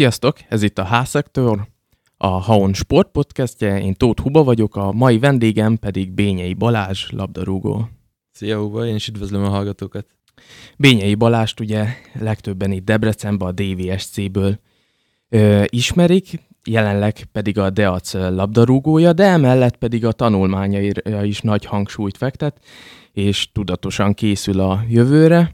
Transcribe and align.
Sziasztok, 0.00 0.36
ez 0.48 0.62
itt 0.62 0.78
a 0.78 0.86
H-szektor, 0.86 1.68
a 2.16 2.26
Haon 2.26 2.74
Sport 2.74 3.10
podcastje, 3.10 3.80
én 3.80 3.94
Tóth 3.94 4.22
Huba 4.22 4.44
vagyok, 4.44 4.76
a 4.76 4.92
mai 4.92 5.18
vendégem 5.18 5.76
pedig 5.76 6.12
Bényei 6.12 6.54
Balázs, 6.54 7.10
labdarúgó. 7.10 7.88
Szia 8.30 8.58
Huba, 8.58 8.86
én 8.86 8.94
is 8.94 9.08
üdvözlöm 9.08 9.44
a 9.44 9.48
hallgatókat. 9.48 10.06
Bényei 10.76 11.14
Balást 11.14 11.60
ugye 11.60 11.86
legtöbben 12.12 12.72
itt 12.72 12.84
Debrecenben 12.84 13.48
a 13.48 13.52
DVSC-ből 13.52 14.60
ö, 15.28 15.64
ismerik, 15.66 16.40
jelenleg 16.64 17.24
pedig 17.32 17.58
a 17.58 17.70
Deac 17.70 18.12
labdarúgója, 18.12 19.12
de 19.12 19.24
emellett 19.24 19.76
pedig 19.76 20.04
a 20.04 20.12
tanulmányaira 20.12 21.24
is 21.24 21.40
nagy 21.40 21.64
hangsúlyt 21.64 22.16
fektet, 22.16 22.64
és 23.12 23.52
tudatosan 23.52 24.14
készül 24.14 24.60
a 24.60 24.84
jövőre. 24.88 25.52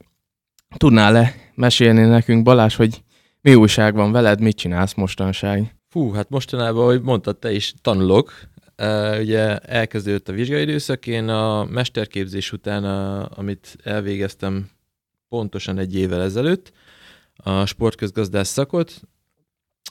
Tudnál-e 0.76 1.34
mesélni 1.54 2.04
nekünk, 2.04 2.42
Balázs, 2.42 2.74
hogy 2.74 3.04
mi 3.46 3.54
újság 3.54 3.94
van 3.94 4.12
veled, 4.12 4.40
mit 4.40 4.56
csinálsz 4.56 4.94
mostanság? 4.94 5.74
Fú, 5.88 6.12
hát 6.12 6.28
mostanában, 6.28 6.82
ahogy 6.82 7.02
mondtad, 7.02 7.38
te 7.38 7.52
is 7.52 7.74
tanulok. 7.80 8.32
Uh, 8.82 9.18
ugye 9.20 9.58
elkezdődött 9.58 10.28
a 10.28 10.32
vizsgai 10.32 10.62
időszak, 10.62 11.06
én 11.06 11.28
a 11.28 11.64
mesterképzés 11.64 12.52
után, 12.52 12.84
amit 13.24 13.76
elvégeztem 13.82 14.70
pontosan 15.28 15.78
egy 15.78 15.96
évvel 15.96 16.22
ezelőtt, 16.22 16.72
a 17.36 17.66
sportközgazdász 17.66 18.48
szakot, 18.48 19.00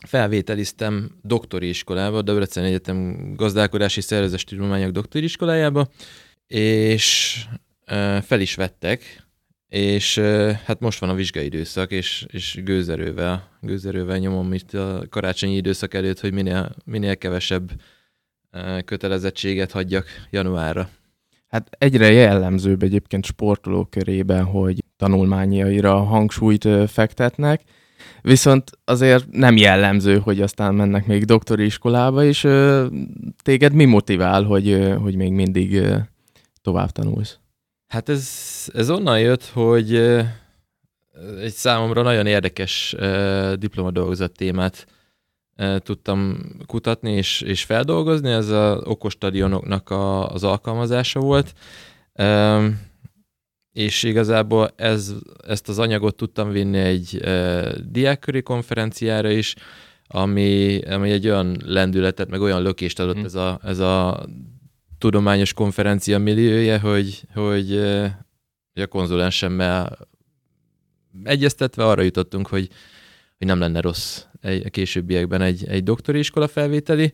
felvételiztem 0.07 1.11
doktori 1.21 1.69
iskolába, 1.69 2.21
Debrecen 2.21 2.63
Egyetem 2.63 3.31
gazdálkodási 3.35 4.01
szervezes 4.01 4.43
tudományok 4.43 4.91
doktori 4.91 5.23
iskolájába, 5.23 5.87
és 6.47 7.37
fel 8.21 8.39
is 8.39 8.55
vettek, 8.55 9.24
és 9.75 10.19
hát 10.65 10.79
most 10.79 10.99
van 10.99 11.09
a 11.09 11.13
vizsgai 11.13 11.45
időszak, 11.45 11.91
és, 11.91 12.25
és 12.31 12.59
gőzerővel, 12.63 13.49
gőzerővel 13.61 14.17
nyomom 14.17 14.53
itt 14.53 14.73
a 14.73 15.03
karácsonyi 15.09 15.55
időszak 15.55 15.93
előtt, 15.93 16.19
hogy 16.19 16.33
minél, 16.33 16.75
minél 16.85 17.17
kevesebb 17.17 17.71
kötelezettséget 18.85 19.71
hagyjak 19.71 20.05
januárra. 20.29 20.89
Hát 21.47 21.67
egyre 21.77 22.11
jellemzőbb 22.11 22.83
egyébként 22.83 23.25
sportoló 23.25 23.85
körében, 23.85 24.43
hogy 24.43 24.83
tanulmányaira 24.97 26.03
hangsúlyt 26.03 26.67
fektetnek, 26.87 27.61
viszont 28.21 28.71
azért 28.85 29.31
nem 29.31 29.57
jellemző, 29.57 30.19
hogy 30.19 30.41
aztán 30.41 30.75
mennek 30.75 31.05
még 31.05 31.23
doktori 31.23 31.65
iskolába, 31.65 32.23
és 32.23 32.47
téged 33.43 33.73
mi 33.73 33.85
motivál, 33.85 34.43
hogy, 34.43 34.95
hogy 35.01 35.15
még 35.15 35.31
mindig 35.31 35.81
tovább 36.61 36.91
tanulsz? 36.91 37.39
Hát 37.87 38.09
ez, 38.09 38.29
ez 38.73 38.89
onnan 38.89 39.19
jött, 39.19 39.45
hogy 39.45 39.95
egy 41.39 41.53
számomra 41.53 42.01
nagyon 42.01 42.25
érdekes 42.25 42.95
diplomadolgozat 43.55 44.31
témát 44.31 44.87
tudtam 45.77 46.37
kutatni 46.65 47.11
és, 47.11 47.41
és 47.41 47.63
feldolgozni, 47.63 48.31
ez 48.31 48.49
az 48.49 48.81
okostadionoknak 48.83 49.89
a, 49.89 50.29
az 50.31 50.43
alkalmazása 50.43 51.19
volt, 51.19 51.53
és 53.71 54.03
igazából 54.03 54.69
ez, 54.75 55.13
ezt 55.47 55.69
az 55.69 55.79
anyagot 55.79 56.15
tudtam 56.15 56.49
vinni 56.49 56.77
egy 56.77 57.21
diákköri 57.91 58.41
konferenciára 58.41 59.29
is, 59.29 59.55
ami, 60.07 60.81
ami 60.81 61.11
egy 61.11 61.27
olyan 61.27 61.57
lendületet, 61.65 62.29
meg 62.29 62.41
olyan 62.41 62.61
lökést 62.61 62.99
adott 62.99 63.19
mm. 63.19 63.23
ez, 63.23 63.35
a, 63.35 63.59
ez 63.63 63.79
a 63.79 64.25
tudományos 64.97 65.53
konferencia 65.53 66.19
milliója, 66.19 66.79
hogy, 66.79 67.21
hogy, 67.33 67.77
a 68.73 68.87
konzulensemmel 68.89 70.07
egyeztetve 71.23 71.85
arra 71.85 72.01
jutottunk, 72.01 72.47
hogy, 72.47 72.69
hogy 73.37 73.47
nem 73.47 73.59
lenne 73.59 73.81
rossz 73.81 74.23
egy, 74.41 74.65
a 74.65 74.69
későbbiekben 74.69 75.41
egy, 75.41 75.67
egy 75.67 75.83
doktori 75.83 76.19
iskola 76.19 76.47
felvételi. 76.47 77.13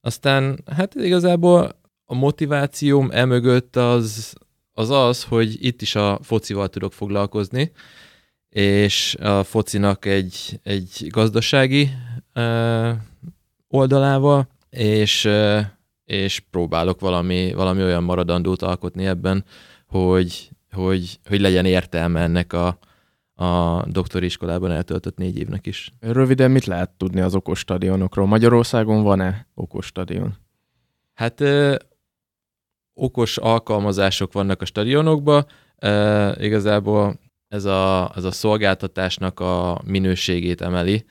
Aztán 0.00 0.62
hát 0.76 0.94
igazából 0.94 1.80
a 2.04 2.14
motivációm 2.14 3.10
emögött 3.12 3.76
az, 3.76 4.34
az 4.72 4.90
az, 4.90 5.24
hogy 5.24 5.64
itt 5.64 5.82
is 5.82 5.94
a 5.94 6.18
focival 6.22 6.68
tudok 6.68 6.92
foglalkozni, 6.92 7.72
és 8.48 9.14
a 9.14 9.42
focinak 9.42 10.04
egy, 10.04 10.60
egy 10.62 11.06
gazdasági 11.08 11.90
uh, 12.34 12.90
oldalával, 13.68 14.48
és 14.70 15.24
uh, 15.24 15.60
és 16.12 16.40
próbálok 16.50 17.00
valami, 17.00 17.52
valami 17.52 17.82
olyan 17.82 18.02
maradandót 18.02 18.62
alkotni 18.62 19.06
ebben, 19.06 19.44
hogy, 19.86 20.50
hogy, 20.70 21.18
hogy 21.28 21.40
legyen 21.40 21.64
értelme 21.64 22.20
ennek 22.20 22.52
a, 22.52 22.78
a 23.44 23.82
doktori 23.86 24.24
iskolában 24.24 24.70
eltöltött 24.70 25.16
négy 25.16 25.38
évnek 25.38 25.66
is. 25.66 25.92
Röviden 26.00 26.50
mit 26.50 26.64
lehet 26.64 26.90
tudni 26.90 27.20
az 27.20 27.34
okos 27.34 27.58
stadionokról? 27.58 28.26
Magyarországon 28.26 29.02
van-e 29.02 29.46
okos 29.54 29.86
stadion? 29.86 30.36
Hát 31.14 31.40
ö, 31.40 31.74
okos 32.94 33.38
alkalmazások 33.38 34.32
vannak 34.32 34.62
a 34.62 34.64
stadionokban. 34.64 35.46
Ö, 35.78 36.30
igazából 36.38 37.18
ez 37.48 37.64
a, 37.64 38.12
ez 38.16 38.24
a 38.24 38.30
szolgáltatásnak 38.30 39.40
a 39.40 39.80
minőségét 39.84 40.60
emeli 40.60 41.04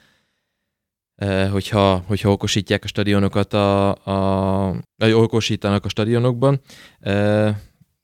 hogyha, 1.52 2.04
hogyha 2.08 2.32
okosítják 2.32 2.84
a 2.84 2.88
stadionokat, 2.88 3.54
a, 3.54 3.90
a, 3.90 4.76
vagy 4.96 5.12
okosítanak 5.12 5.86
a 5.86 5.90
stadionokban. 5.90 6.62
E, 7.00 7.60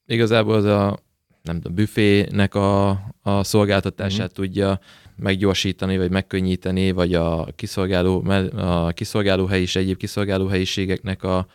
igazából 0.06 0.56
az 0.56 0.66
a, 0.66 1.00
nem 1.42 1.56
tudom, 1.56 1.76
büfének 1.76 2.56
a, 2.56 2.90
a 3.22 3.44
szolgáltatását 3.44 4.30
mm. 4.30 4.34
tudja 4.34 4.80
meggyorsítani, 5.16 5.98
vagy 5.98 6.12
megkönnyíteni, 6.12 6.92
vagy 6.92 7.14
a 7.14 7.48
kiszolgáló, 7.56 8.24
a 8.56 8.92
kiszolgáló 8.92 9.46
hely 9.46 9.62
és 9.62 9.76
egyéb 9.76 9.98
kiszolgáló 9.98 10.48
helyiségeknek 10.48 11.24
a 11.24 11.48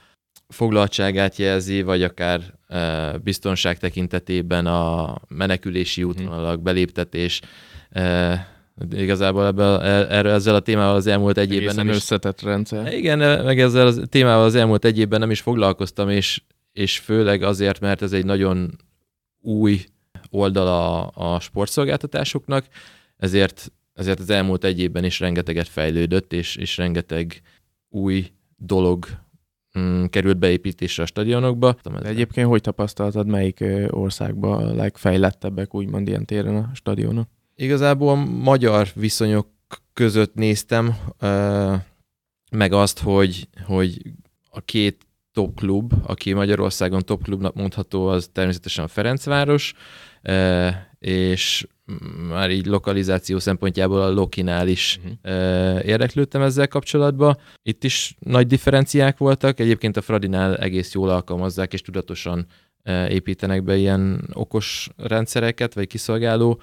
foglaltságát 0.48 1.36
jelzi, 1.36 1.82
vagy 1.82 2.02
akár 2.02 2.40
e, 2.68 3.12
biztonság 3.18 3.78
tekintetében 3.78 4.66
a 4.66 5.14
menekülési 5.28 6.00
mhm. 6.00 6.10
útvonalak, 6.10 6.62
beléptetés, 6.62 7.40
e, 7.90 8.51
Igazából 8.90 9.46
ebben, 9.46 9.80
erről 10.10 10.32
ezzel 10.32 10.54
a 10.54 10.60
témával 10.60 10.94
az 10.94 11.06
elmúlt 11.06 11.38
egy 11.38 11.54
évben 11.54 11.74
nem 11.74 11.88
is... 11.88 11.94
összetett 11.94 12.40
rendszer. 12.40 12.92
Igen, 12.92 13.44
meg 13.44 13.60
ezzel 13.60 13.86
a 13.86 14.06
témával 14.06 14.44
az 14.44 14.54
elmúlt 14.54 14.84
egy 14.84 14.98
évben 14.98 15.20
nem 15.20 15.30
is 15.30 15.40
foglalkoztam, 15.40 16.08
és, 16.08 16.42
és 16.72 16.98
főleg 16.98 17.42
azért, 17.42 17.80
mert 17.80 18.02
ez 18.02 18.12
egy 18.12 18.24
nagyon 18.24 18.78
új 19.40 19.84
oldala 20.30 21.06
a 21.06 21.40
sportszolgáltatásoknak, 21.40 22.66
ezért, 23.16 23.72
ezért 23.94 24.20
az 24.20 24.30
elmúlt 24.30 24.64
egy 24.64 24.80
évben 24.80 25.04
is 25.04 25.20
rengeteget 25.20 25.68
fejlődött, 25.68 26.32
és, 26.32 26.56
és 26.56 26.76
rengeteg 26.76 27.40
új 27.88 28.26
dolog 28.56 29.06
mm, 29.78 30.04
került 30.04 30.38
beépítésre 30.38 31.02
a 31.02 31.06
stadionokba. 31.06 31.76
De 31.82 32.08
egyébként 32.08 32.48
hogy 32.48 32.60
tapasztaltad, 32.60 33.26
melyik 33.26 33.64
országban 33.90 34.68
a 34.68 34.74
legfejlettebbek 34.74 35.74
úgymond 35.74 36.08
ilyen 36.08 36.24
téren 36.24 36.56
a 36.56 36.70
stadionok? 36.74 37.28
Igazából 37.62 38.16
magyar 38.26 38.88
viszonyok 38.94 39.46
között 39.92 40.34
néztem, 40.34 40.96
meg 42.50 42.72
azt, 42.72 42.98
hogy, 42.98 43.48
hogy 43.64 44.00
a 44.50 44.60
két 44.60 45.06
top 45.32 45.54
klub, 45.54 45.92
aki 46.06 46.32
Magyarországon 46.32 47.00
top 47.00 47.22
klubnak 47.22 47.54
mondható, 47.54 48.06
az 48.06 48.30
természetesen 48.32 48.84
a 48.84 48.88
Ferencváros, 48.88 49.74
és 50.98 51.66
már 52.28 52.50
így 52.50 52.66
lokalizáció 52.66 53.38
szempontjából 53.38 54.02
a 54.02 54.12
Lokinál 54.12 54.68
is 54.68 55.00
uh-huh. 55.04 55.86
érdeklődtem 55.86 56.42
ezzel 56.42 56.68
kapcsolatban. 56.68 57.38
Itt 57.62 57.84
is 57.84 58.16
nagy 58.18 58.46
differenciák 58.46 59.18
voltak, 59.18 59.60
egyébként 59.60 59.96
a 59.96 60.02
Fradinál 60.02 60.56
egész 60.56 60.92
jól 60.94 61.08
alkalmazzák, 61.08 61.72
és 61.72 61.80
tudatosan 61.80 62.46
építenek 63.08 63.62
be 63.62 63.76
ilyen 63.76 64.28
okos 64.32 64.88
rendszereket, 64.96 65.74
vagy 65.74 65.86
kiszolgáló 65.86 66.60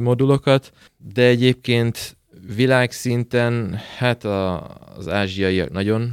modulokat, 0.00 0.72
de 0.96 1.22
egyébként 1.22 2.16
világszinten 2.56 3.80
hát 3.96 4.24
a, 4.24 4.68
az 4.96 5.08
ázsiaiak 5.08 5.70
nagyon 5.70 6.12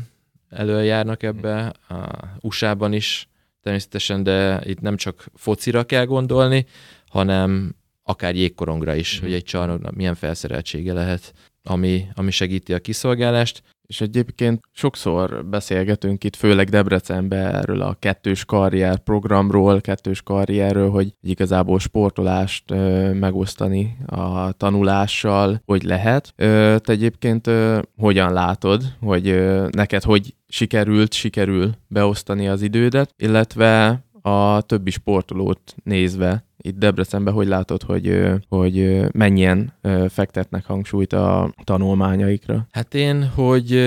előjárnak 0.50 1.24
ebbe, 1.24 1.74
a 1.88 2.10
USA-ban 2.42 2.94
is 2.94 3.28
természetesen, 3.62 4.24
de 4.24 4.62
itt 4.64 4.80
nem 4.80 4.98
csak 4.98 5.26
focira 5.36 5.84
kell 5.84 6.06
gondolni, 6.06 6.66
hanem 7.08 7.76
akár 8.04 8.36
jégkorongra 8.36 8.96
is, 8.96 9.20
mm. 9.20 9.24
hogy 9.24 9.34
egy 9.34 9.44
csarnoknak 9.44 9.96
milyen 9.96 10.16
felszereltsége 10.16 10.94
lehet, 10.94 11.34
ami, 11.64 12.08
ami 12.14 12.32
segíti 12.32 12.74
a 12.74 12.80
kiszolgálást. 12.80 13.64
És 13.92 14.02
egyébként 14.02 14.60
sokszor 14.72 15.46
beszélgetünk 15.46 16.24
itt, 16.24 16.36
főleg 16.36 16.70
Debrecenben 16.70 17.56
erről 17.56 17.82
a 17.82 17.96
kettős 18.00 18.46
karrier 18.46 18.98
programról, 18.98 19.82
kettős 19.82 20.22
karrierről, 20.22 20.90
hogy 20.90 21.16
igazából 21.22 21.80
sportolást 21.80 22.72
ö, 22.72 23.12
megosztani 23.14 23.98
a 24.06 24.52
tanulással, 24.52 25.62
hogy 25.66 25.84
lehet. 25.84 26.34
Ö, 26.36 26.76
te 26.84 26.92
egyébként 26.92 27.48
ö, 27.48 27.80
hogyan 27.98 28.34
látod, 28.34 28.84
hogy 29.02 29.28
ö, 29.28 29.68
neked 29.72 30.04
hogy 30.04 30.36
sikerült, 30.48 31.14
sikerül 31.14 31.72
beosztani 31.88 32.48
az 32.48 32.62
idődet, 32.62 33.14
illetve 33.18 34.04
a 34.22 34.62
többi 34.62 34.90
sportolót 34.90 35.76
nézve, 35.84 36.46
itt 36.58 36.78
Debrecenben 36.78 37.34
hogy 37.34 37.48
látod, 37.48 37.84
hogy, 37.84 38.30
hogy 38.50 39.06
mennyien 39.12 39.74
fektetnek 40.10 40.66
hangsúlyt 40.66 41.14
a 41.14 41.54
tanulmányaikra? 41.64 42.68
Hát 42.72 42.94
én, 42.94 43.28
hogy 43.28 43.82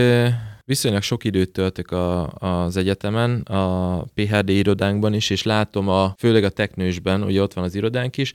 viszonylag 0.65 1.03
sok 1.03 1.25
időt 1.25 1.53
töltök 1.53 1.91
a, 1.91 2.33
az 2.33 2.77
egyetemen, 2.77 3.41
a 3.41 4.03
PHD 4.15 4.49
irodánkban 4.49 5.15
is, 5.15 5.31
és 5.31 5.43
látom, 5.43 5.89
a, 5.89 6.15
főleg 6.19 6.45
a 6.45 6.49
teknősben, 6.49 7.23
ugye 7.23 7.43
ott 7.43 7.53
van 7.53 7.65
az 7.65 7.75
irodánk 7.75 8.17
is, 8.17 8.33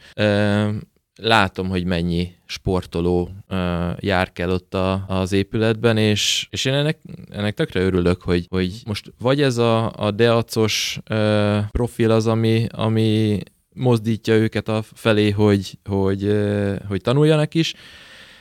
látom, 1.21 1.69
hogy 1.69 1.85
mennyi 1.85 2.31
sportoló 2.45 3.29
uh, 3.49 3.57
jár 3.99 4.31
kell 4.31 4.49
ott 4.49 4.73
a, 4.73 5.05
az 5.07 5.31
épületben, 5.31 5.97
és, 5.97 6.47
és 6.49 6.65
én 6.65 6.73
ennek, 6.73 6.99
ennek 7.29 7.53
tökre 7.53 7.81
örülök, 7.81 8.21
hogy, 8.21 8.45
hogy 8.49 8.81
most 8.85 9.13
vagy 9.19 9.41
ez 9.41 9.57
a, 9.57 9.91
a 9.95 10.11
deacos 10.11 10.99
uh, 11.09 11.57
profil 11.71 12.11
az, 12.11 12.27
ami, 12.27 12.65
ami 12.71 13.39
mozdítja 13.73 14.33
őket 14.33 14.67
a 14.67 14.81
felé, 14.93 15.29
hogy, 15.29 15.77
hogy, 15.89 16.23
uh, 16.23 16.75
hogy 16.87 17.01
tanuljanak 17.01 17.53
is, 17.53 17.73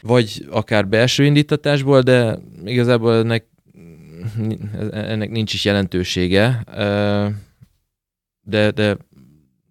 vagy 0.02 0.46
akár 0.50 0.88
belső 0.88 1.24
indítatásból, 1.24 2.00
de 2.00 2.38
igazából 2.64 3.14
ennek, 3.14 3.46
ennek 4.90 5.30
nincs 5.30 5.54
is 5.54 5.64
jelentősége, 5.64 6.64
de, 8.42 8.70
de 8.70 8.96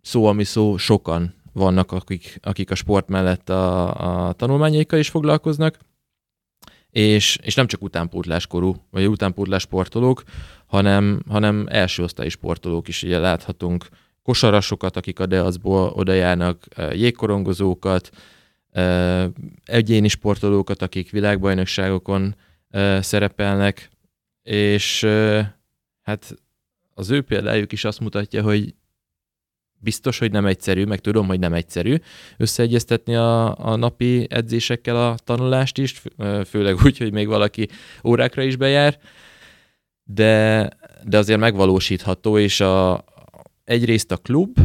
szó, 0.01 0.25
ami 0.25 0.43
szó, 0.43 0.77
sokan 0.77 1.36
vannak, 1.57 1.91
akik, 1.91 2.39
akik 2.41 2.71
a 2.71 2.75
sport 2.75 3.07
mellett 3.07 3.49
a, 3.49 4.27
a 4.27 4.33
tanulmányaikkal 4.33 4.99
is 4.99 5.09
foglalkoznak, 5.09 5.77
és, 6.89 7.37
és 7.41 7.55
nem 7.55 7.67
csak 7.67 7.81
utánpótláskorú, 7.81 8.75
vagy 8.91 9.07
utánpótlás 9.07 9.61
sportolók, 9.61 10.23
hanem, 10.65 11.21
hanem 11.27 11.65
első 11.69 12.03
osztályi 12.03 12.29
sportolók 12.29 12.87
is, 12.87 13.03
ugye 13.03 13.19
láthatunk 13.19 13.87
kosarasokat, 14.23 14.97
akik 14.97 15.19
a 15.19 15.25
deacból 15.25 15.89
oda 15.89 16.13
járnak, 16.13 16.65
jégkorongozókat, 16.91 18.09
egyéni 19.65 20.07
sportolókat, 20.07 20.81
akik 20.81 21.11
világbajnokságokon 21.11 22.35
szerepelnek, 22.99 23.89
és 24.43 25.07
hát 26.01 26.35
az 26.93 27.09
ő 27.09 27.21
példájuk 27.21 27.71
is 27.71 27.83
azt 27.83 27.99
mutatja, 27.99 28.43
hogy 28.43 28.75
biztos, 29.79 30.19
hogy 30.19 30.31
nem 30.31 30.45
egyszerű, 30.45 30.85
meg 30.85 30.99
tudom, 30.99 31.27
hogy 31.27 31.39
nem 31.39 31.53
egyszerű 31.53 31.95
összeegyeztetni 32.37 33.15
a, 33.15 33.57
a 33.57 33.75
napi 33.75 34.27
edzésekkel 34.29 34.95
a 35.07 35.15
tanulást 35.23 35.77
is, 35.77 36.01
főleg 36.45 36.75
úgy, 36.83 36.97
hogy 36.97 37.11
még 37.11 37.27
valaki 37.27 37.67
órákra 38.03 38.41
is 38.41 38.55
bejár, 38.55 38.99
de, 40.03 40.69
de 41.03 41.17
azért 41.17 41.39
megvalósítható, 41.39 42.37
és 42.37 42.59
a, 42.59 43.03
egyrészt 43.63 44.11
a 44.11 44.17
klub, 44.17 44.57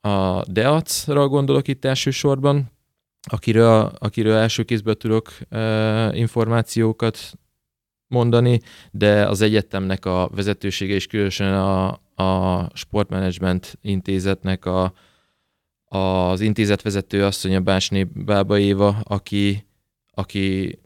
a 0.00 0.42
Deacra 0.50 1.28
gondolok 1.28 1.68
itt 1.68 1.84
elsősorban, 1.84 2.70
akiről, 3.30 3.92
akiről 3.98 4.36
első 4.36 4.62
kézből 4.62 4.96
tudok 4.96 5.32
e, 5.50 6.16
információkat 6.16 7.18
mondani, 8.06 8.60
de 8.90 9.26
az 9.26 9.40
egyetemnek 9.40 10.04
a 10.04 10.30
vezetősége 10.34 10.94
és 10.94 11.06
különösen 11.06 11.54
a, 11.54 12.00
a 12.18 12.70
sportmenedzsment 12.74 13.78
intézetnek 13.80 14.64
a, 14.64 14.92
az 15.84 16.40
intézetvezető 16.40 17.24
asszonya 17.24 17.60
Básné 17.60 18.04
Bába 18.04 18.58
Éva, 18.58 19.00
aki, 19.02 19.66
aki 20.10 20.78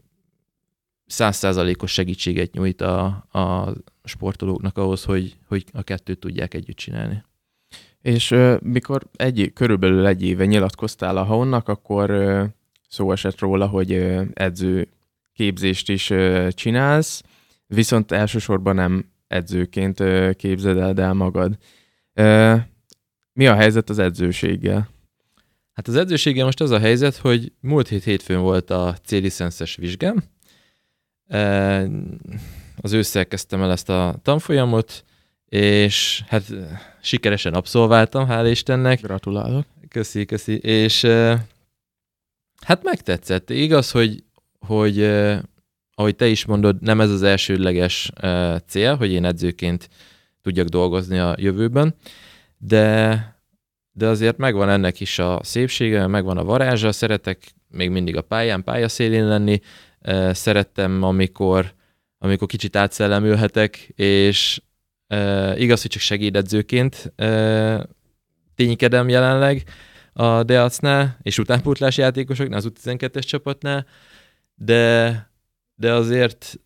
százszázalékos 1.05 1.91
segítséget 1.91 2.53
nyújt 2.53 2.81
a, 2.81 3.05
a 3.31 3.73
sportolóknak 4.03 4.77
ahhoz, 4.77 5.03
hogy, 5.03 5.37
hogy 5.47 5.63
a 5.71 5.81
kettőt 5.81 6.19
tudják 6.19 6.53
együtt 6.53 6.75
csinálni. 6.75 7.23
És 8.01 8.35
mikor 8.59 9.01
egy, 9.15 9.51
körülbelül 9.53 10.05
egy 10.05 10.23
éve 10.23 10.45
nyilatkoztál 10.45 11.17
a 11.17 11.23
honnak, 11.23 11.67
akkor 11.67 12.11
szó 12.89 13.11
esett 13.11 13.39
róla, 13.39 13.67
hogy 13.67 13.91
edző 14.33 14.87
képzést 15.33 15.89
is 15.89 16.13
csinálsz, 16.49 17.23
viszont 17.67 18.11
elsősorban 18.11 18.75
nem 18.75 19.12
edzőként 19.33 20.03
képzeld 20.35 20.99
el 20.99 21.13
magad. 21.13 21.57
Mi 23.33 23.47
a 23.47 23.55
helyzet 23.55 23.89
az 23.89 23.99
edzőséggel? 23.99 24.89
Hát 25.73 25.87
az 25.87 25.95
edzőséggel 25.95 26.45
most 26.45 26.61
az 26.61 26.71
a 26.71 26.79
helyzet, 26.79 27.15
hogy 27.15 27.51
múlt 27.59 27.87
hét 27.87 28.03
hétfőn 28.03 28.39
volt 28.39 28.69
a 28.69 28.95
C-licenszes 29.05 29.75
vizsgám. 29.75 30.23
Az 32.81 32.91
ősszel 32.91 33.27
kezdtem 33.27 33.61
el 33.61 33.71
ezt 33.71 33.89
a 33.89 34.19
tanfolyamot, 34.21 35.03
és 35.45 36.23
hát 36.27 36.43
sikeresen 37.01 37.53
abszolváltam, 37.53 38.27
hál' 38.29 38.47
Istennek. 38.49 39.01
Gratulálok. 39.01 39.65
Köszi, 39.87 40.25
köszi. 40.25 40.57
És 40.57 41.03
hát 42.61 42.83
megtetszett. 42.83 43.49
Igaz, 43.49 43.91
hogy, 43.91 44.23
hogy 44.59 44.97
ahogy 45.95 46.15
te 46.15 46.27
is 46.27 46.45
mondod, 46.45 46.81
nem 46.81 47.01
ez 47.01 47.09
az 47.09 47.23
elsődleges 47.23 48.11
cél, 48.67 48.95
hogy 48.95 49.11
én 49.11 49.25
edzőként 49.25 49.89
tudjak 50.41 50.67
dolgozni 50.67 51.17
a 51.17 51.35
jövőben, 51.39 51.95
de, 52.57 53.37
de 53.91 54.07
azért 54.07 54.37
megvan 54.37 54.69
ennek 54.69 54.99
is 54.99 55.19
a 55.19 55.39
szépsége, 55.43 56.07
megvan 56.07 56.37
a 56.37 56.43
varázsa, 56.43 56.91
szeretek 56.91 57.53
még 57.67 57.89
mindig 57.89 58.17
a 58.17 58.21
pályán, 58.21 58.63
pályaszélén 58.63 59.27
lenni, 59.27 59.59
szerettem, 60.31 61.03
amikor, 61.03 61.73
amikor 62.17 62.47
kicsit 62.47 62.75
átszellemülhetek, 62.75 63.75
és 63.95 64.61
igaz, 65.55 65.81
hogy 65.81 65.91
csak 65.91 66.01
segédedzőként 66.01 67.13
ténykedem 68.55 69.09
jelenleg 69.09 69.63
a 70.13 70.43
Deacnál, 70.43 71.17
és 71.21 71.37
utánpótlás 71.37 71.97
játékosoknál, 71.97 72.57
az 72.57 72.69
U12-es 72.69 73.23
csapatnál, 73.23 73.85
de 74.55 75.31
de 75.75 75.93
azért 75.93 76.59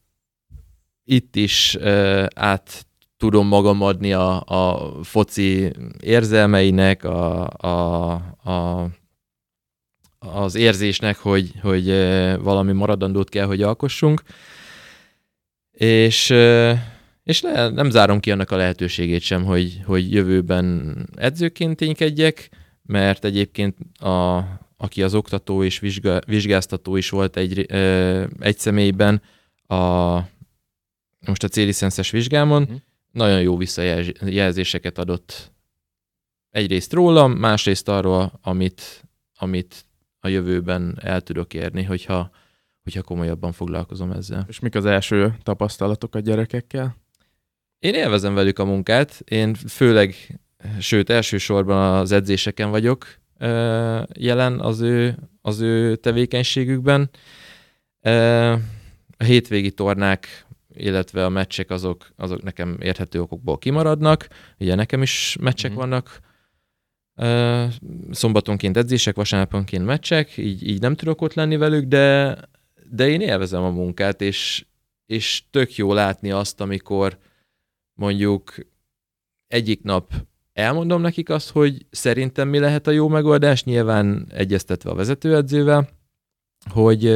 itt 1.04 1.36
is 1.36 1.76
uh, 1.80 2.26
át 2.36 2.88
tudom 3.18 3.48
magam 3.48 3.82
adni 3.82 4.14
a, 4.14 4.42
a 4.46 4.92
foci 5.04 5.72
érzelmeinek, 6.00 7.04
a, 7.04 7.48
a, 7.48 8.12
a, 8.50 8.88
az 10.20 10.56
érzésnek, 10.56 11.18
hogy, 11.18 11.52
hogy 11.62 11.86
valami 12.42 12.72
maradandót 12.72 13.30
kell, 13.30 13.46
hogy 13.46 13.62
alkossunk. 13.62 14.22
És, 15.72 16.30
és 17.24 17.42
le, 17.42 17.70
nem 17.70 17.90
zárom 17.90 18.20
ki 18.20 18.32
annak 18.32 18.52
a 18.52 18.56
lehetőségét 18.56 19.22
sem, 19.22 19.44
hogy, 19.44 19.82
hogy 19.86 20.12
jövőben 20.12 20.96
edzőként 21.16 21.76
ténykedjek, 21.76 22.50
mert 22.84 23.26
egyébként 23.26 23.78
a, 24.00 24.38
aki 24.78 25.04
az 25.04 25.14
oktató 25.14 25.64
és 25.64 25.80
vizsga, 25.80 26.20
vizsgáztató 26.26 26.96
is 26.96 27.10
volt 27.10 27.38
egy, 27.38 27.60
egy 28.40 28.58
személyben 28.58 29.22
a, 29.68 29.76
most 31.20 31.44
a 31.44 31.48
C-licenszes 31.48 32.12
vizsgámon, 32.12 32.62
uh-huh. 32.62 32.78
nagyon 33.12 33.42
jó 33.42 33.58
visszajelzéseket 33.58 34.98
adott 34.98 35.52
egyrészt 36.50 36.94
rólam, 36.94 37.32
másrészt 37.32 37.90
arról, 37.90 38.40
amit, 38.42 39.04
amit 39.38 39.86
a 40.20 40.28
jövőben 40.28 40.98
el 41.02 41.22
tudok 41.22 41.54
érni, 41.54 41.84
hogyha, 41.84 42.30
hogyha 42.84 43.02
komolyabban 43.02 43.52
foglalkozom 43.52 44.12
ezzel. 44.12 44.46
És 44.48 44.60
mik 44.60 44.76
az 44.76 44.86
első 44.86 45.38
tapasztalatok 45.44 46.16
a 46.16 46.20
gyerekekkel? 46.20 46.96
Én 47.80 47.94
élvezem 47.94 48.34
velük 48.34 48.60
a 48.60 48.66
munkát, 48.66 49.22
én 49.26 49.54
főleg, 49.54 50.40
sőt 50.80 51.10
elsősorban 51.10 51.96
az 51.98 52.12
edzéseken 52.12 52.70
vagyok, 52.70 53.20
jelen 54.14 54.60
az 54.60 54.82
ő, 54.82 55.18
az 55.42 55.60
ő 55.60 55.96
tevékenységükben. 55.96 57.10
A 59.18 59.24
hétvégi 59.24 59.72
tornák, 59.72 60.46
illetve 60.74 61.26
a 61.26 61.30
meccsek 61.30 61.70
azok, 61.70 62.10
azok 62.16 62.44
nekem 62.44 62.78
érthető 62.82 63.22
okokból 63.22 63.58
kimaradnak. 63.58 64.28
Ugye 64.60 64.76
nekem 64.76 65.02
is 65.02 65.38
meccsek 65.40 65.72
mm. 65.72 65.76
vannak, 65.76 66.22
szombatonként 68.12 68.78
edzések, 68.78 69.16
vasárnaponként 69.16 69.86
meccsek, 69.86 70.38
így, 70.38 70.68
így 70.68 70.82
nem 70.82 70.96
tudok 70.96 71.22
ott 71.22 71.34
lenni 71.34 71.58
velük, 71.58 71.86
de, 71.86 72.38
de 72.90 73.10
én 73.10 73.22
élvezem 73.22 73.64
a 73.64 73.70
munkát, 73.70 74.22
és, 74.22 74.66
és 75.06 75.44
tök 75.52 75.76
jó 75.76 75.94
látni 75.94 76.32
azt, 76.32 76.62
amikor 76.62 77.18
mondjuk 77.94 78.56
egyik 79.48 79.84
nap 79.84 80.14
elmondom 80.58 81.02
nekik 81.02 81.30
azt, 81.30 81.50
hogy 81.50 81.86
szerintem 81.90 82.48
mi 82.48 82.60
lehet 82.60 82.88
a 82.88 82.92
jó 82.92 83.08
megoldás, 83.08 83.64
nyilván 83.64 84.28
egyeztetve 84.34 84.90
a 84.90 84.96
vezetőedzővel, 84.96 85.90
hogy, 86.70 87.14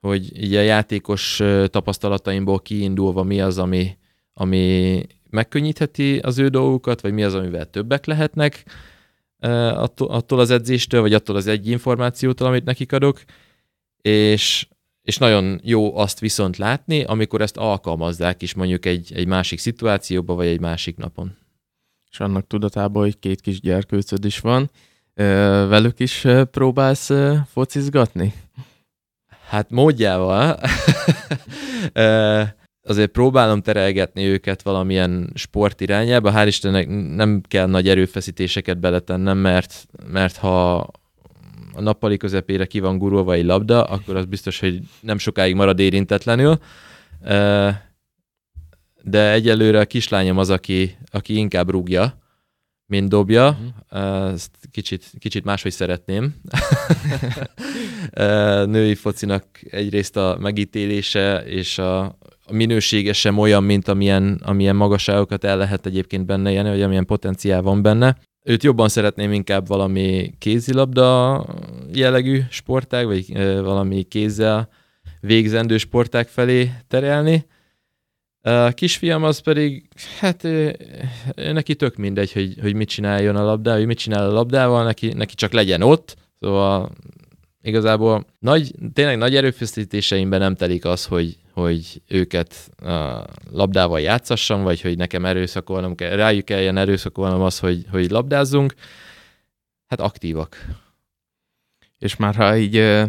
hogy 0.00 0.42
így 0.42 0.54
a 0.54 0.60
játékos 0.60 1.42
tapasztalataimból 1.66 2.60
kiindulva 2.60 3.22
mi 3.22 3.40
az, 3.40 3.58
ami, 3.58 3.96
ami 4.32 5.02
megkönnyítheti 5.30 6.18
az 6.18 6.38
ő 6.38 6.48
dolgukat, 6.48 7.00
vagy 7.00 7.12
mi 7.12 7.22
az, 7.22 7.34
amivel 7.34 7.70
többek 7.70 8.06
lehetnek 8.06 8.64
attól 9.96 10.38
az 10.38 10.50
edzéstől, 10.50 11.00
vagy 11.00 11.14
attól 11.14 11.36
az 11.36 11.46
egy 11.46 11.68
információtól, 11.68 12.46
amit 12.46 12.64
nekik 12.64 12.92
adok, 12.92 13.24
és, 14.02 14.68
és 15.02 15.16
nagyon 15.18 15.60
jó 15.62 15.96
azt 15.98 16.20
viszont 16.20 16.56
látni, 16.56 17.04
amikor 17.04 17.40
ezt 17.40 17.56
alkalmazzák 17.56 18.42
is 18.42 18.54
mondjuk 18.54 18.86
egy, 18.86 19.12
egy 19.14 19.26
másik 19.26 19.58
szituációba, 19.58 20.34
vagy 20.34 20.46
egy 20.46 20.60
másik 20.60 20.96
napon. 20.96 21.44
És 22.16 22.22
annak 22.22 22.46
tudatában, 22.46 23.02
hogy 23.02 23.18
két 23.18 23.40
kis 23.40 23.60
gyerkőcöd 23.60 24.24
is 24.24 24.40
van. 24.40 24.70
Velük 25.68 26.00
is 26.00 26.26
próbálsz 26.50 27.10
focizgatni? 27.46 28.34
Hát 29.48 29.70
módjával. 29.70 30.58
azért 32.82 33.10
próbálom 33.10 33.62
terelgetni 33.62 34.24
őket 34.24 34.62
valamilyen 34.62 35.30
sport 35.34 35.80
irányába. 35.80 36.32
Hál' 36.34 36.46
Istennek 36.46 36.88
nem 37.14 37.40
kell 37.48 37.66
nagy 37.66 37.88
erőfeszítéseket 37.88 38.78
beletennem, 38.78 39.38
mert, 39.38 39.86
mert 40.06 40.36
ha 40.36 40.74
a 41.74 41.80
nappali 41.80 42.16
közepére 42.16 42.66
ki 42.66 42.80
van 42.80 42.98
gurulva 42.98 43.32
egy 43.32 43.44
labda, 43.44 43.84
akkor 43.84 44.16
az 44.16 44.24
biztos, 44.24 44.60
hogy 44.60 44.80
nem 45.00 45.18
sokáig 45.18 45.54
marad 45.54 45.78
érintetlenül. 45.78 46.58
De 49.08 49.32
egyelőre 49.32 49.80
a 49.80 49.84
kislányom 49.84 50.38
az, 50.38 50.50
aki, 50.50 50.96
aki 51.10 51.36
inkább 51.36 51.70
rúgja, 51.70 52.18
mint 52.86 53.08
dobja. 53.08 53.58
Uh-huh. 53.90 54.32
Ezt 54.32 54.50
kicsit, 54.70 55.12
kicsit 55.18 55.44
máshogy 55.44 55.72
szeretném. 55.72 56.34
Női 58.72 58.94
focinak 58.94 59.44
egyrészt 59.70 60.16
a 60.16 60.36
megítélése 60.40 61.42
és 61.44 61.78
a, 61.78 62.04
a 62.44 62.52
minősége 62.52 63.12
sem 63.12 63.38
olyan, 63.38 63.64
mint 63.64 63.88
amilyen, 63.88 64.40
amilyen 64.44 64.76
magasságokat 64.76 65.44
el 65.44 65.56
lehet 65.56 65.86
egyébként 65.86 66.26
benne 66.26 66.50
élni, 66.50 66.68
vagy 66.68 66.82
amilyen 66.82 67.06
potenciál 67.06 67.62
van 67.62 67.82
benne. 67.82 68.16
Őt 68.42 68.62
jobban 68.62 68.88
szeretném 68.88 69.32
inkább 69.32 69.66
valami 69.66 70.34
kézilabda 70.38 71.44
jellegű 71.92 72.40
sportág, 72.50 73.06
vagy 73.06 73.32
valami 73.62 74.02
kézzel 74.02 74.68
végzendő 75.20 75.76
sportág 75.76 76.28
felé 76.28 76.70
terelni. 76.88 77.46
A 78.46 78.70
kisfiam 78.70 79.24
az 79.24 79.38
pedig, 79.38 79.88
hát 80.18 80.48
neki 81.34 81.74
tök 81.74 81.96
mindegy, 81.96 82.32
hogy, 82.32 82.56
hogy 82.60 82.74
mit 82.74 82.88
csináljon 82.88 83.36
a 83.36 83.44
labdával, 83.44 83.78
hogy 83.78 83.86
mit 83.86 83.98
csinál 83.98 84.28
a 84.28 84.32
labdával, 84.32 84.84
neki, 84.84 85.12
neki 85.12 85.34
csak 85.34 85.52
legyen 85.52 85.82
ott, 85.82 86.16
szóval 86.40 86.90
igazából 87.62 88.24
nagy, 88.38 88.74
tényleg 88.92 89.18
nagy 89.18 89.36
erőfeszítéseimben 89.36 90.40
nem 90.40 90.54
telik 90.54 90.84
az, 90.84 91.04
hogy, 91.04 91.36
hogy 91.52 92.02
őket 92.08 92.70
a 92.82 93.24
labdával 93.50 94.00
játszassam, 94.00 94.62
vagy 94.62 94.80
hogy 94.80 94.96
nekem 94.96 95.24
erőszakolnom 95.24 95.94
kell, 95.94 96.16
rájuk 96.16 96.44
kelljen 96.44 96.76
erőszakolnom 96.76 97.40
az, 97.40 97.58
hogy, 97.58 97.86
hogy 97.90 98.10
labdázzunk. 98.10 98.74
Hát 99.86 100.00
aktívak. 100.00 100.66
És 101.98 102.16
már 102.16 102.34
ha 102.34 102.56
így 102.56 102.76
ö, 102.76 103.04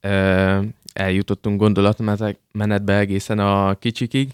ö, 0.00 0.60
eljutottunk 0.92 1.60
gondolatmenetbe 1.60 2.98
egészen 2.98 3.38
a 3.38 3.74
kicsikig, 3.74 4.30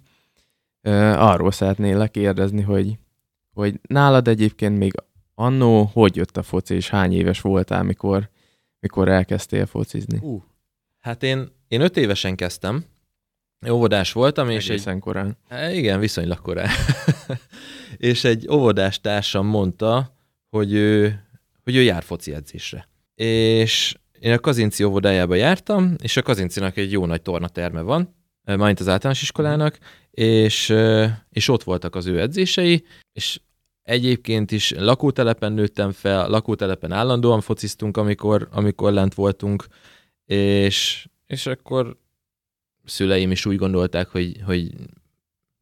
arról 1.16 1.50
szeretnélek 1.50 2.10
kérdezni, 2.10 2.62
hogy, 2.62 2.99
hogy 3.52 3.80
nálad 3.82 4.28
egyébként 4.28 4.78
még 4.78 4.92
annó 5.34 5.90
hogy 5.92 6.16
jött 6.16 6.37
a 6.37 6.42
foci, 6.42 6.75
és 6.75 6.88
hány 6.88 7.12
éves 7.12 7.40
voltál, 7.40 7.82
mikor, 7.82 8.30
mikor 8.80 9.08
elkezdtél 9.08 9.66
focizni? 9.66 10.18
Uh, 10.22 10.42
hát 11.00 11.22
én, 11.22 11.49
én 11.68 11.80
öt 11.80 11.96
évesen 11.96 12.37
kezdtem, 12.37 12.84
óvodás 13.68 14.12
voltam, 14.12 14.50
és 14.50 14.68
Egészen 14.68 14.94
egy... 14.94 15.00
korán. 15.00 15.37
Igen, 15.72 16.00
viszonylag 16.00 16.40
korán. 16.40 16.68
és 17.96 18.25
egy 18.25 18.49
óvodás 18.50 19.00
társam 19.00 19.46
mondta, 19.46 20.14
hogy 20.50 20.72
ő, 20.72 21.25
hogy 21.64 21.76
ő 21.76 21.82
jár 21.82 22.02
foci 22.02 22.34
edzésre. 22.34 22.88
És 23.14 23.94
én 24.18 24.32
a 24.32 24.38
Kazinci 24.38 24.84
óvodájába 24.84 25.34
jártam, 25.34 25.94
és 26.02 26.16
a 26.16 26.22
Kazincinak 26.22 26.76
egy 26.76 26.92
jó 26.92 27.06
nagy 27.06 27.22
tornaterme 27.22 27.80
van, 27.80 28.14
majd 28.44 28.80
az 28.80 28.88
általános 28.88 29.22
iskolának, 29.22 29.78
és, 30.10 30.74
és 31.30 31.48
ott 31.48 31.62
voltak 31.62 31.94
az 31.94 32.06
ő 32.06 32.20
edzései, 32.20 32.84
és 33.12 33.40
egyébként 33.82 34.50
is 34.50 34.70
lakótelepen 34.70 35.52
nőttem 35.52 35.92
fel, 35.92 36.28
lakótelepen 36.28 36.92
állandóan 36.92 37.40
fociztunk, 37.40 37.96
amikor, 37.96 38.48
amikor 38.50 38.92
lent 38.92 39.14
voltunk, 39.14 39.66
és, 40.24 41.08
és 41.26 41.46
akkor 41.46 41.96
szüleim 42.84 43.30
is 43.30 43.46
úgy 43.46 43.56
gondolták, 43.56 44.08
hogy, 44.08 44.40
hogy 44.44 44.72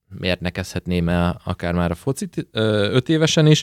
miért 0.08 0.40
ne 0.40 0.50
kezdhetném 0.50 1.08
el 1.08 1.40
akár 1.44 1.74
már 1.74 1.90
a 1.90 1.94
focit 1.94 2.46
öt 2.52 3.08
évesen 3.08 3.46
is, 3.46 3.62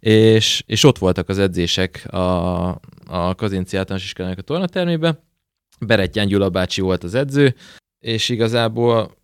és, 0.00 0.62
és 0.66 0.84
ott 0.84 0.98
voltak 0.98 1.28
az 1.28 1.38
edzések 1.38 2.12
a, 2.12 2.68
a 3.06 3.34
Kazinci 3.34 3.76
általános 3.76 4.06
iskolának 4.06 4.38
a 4.38 4.42
tornatermébe. 4.42 5.22
Berettyán 5.80 6.26
Gyula 6.26 6.50
bácsi 6.50 6.80
volt 6.80 7.04
az 7.04 7.14
edző, 7.14 7.54
és 7.98 8.28
igazából 8.28 9.16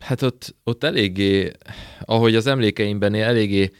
hát 0.00 0.22
ott, 0.22 0.54
ott 0.64 0.84
eléggé, 0.84 1.52
ahogy 2.04 2.34
az 2.34 2.46
emlékeimben 2.46 3.14
eléggé 3.14 3.70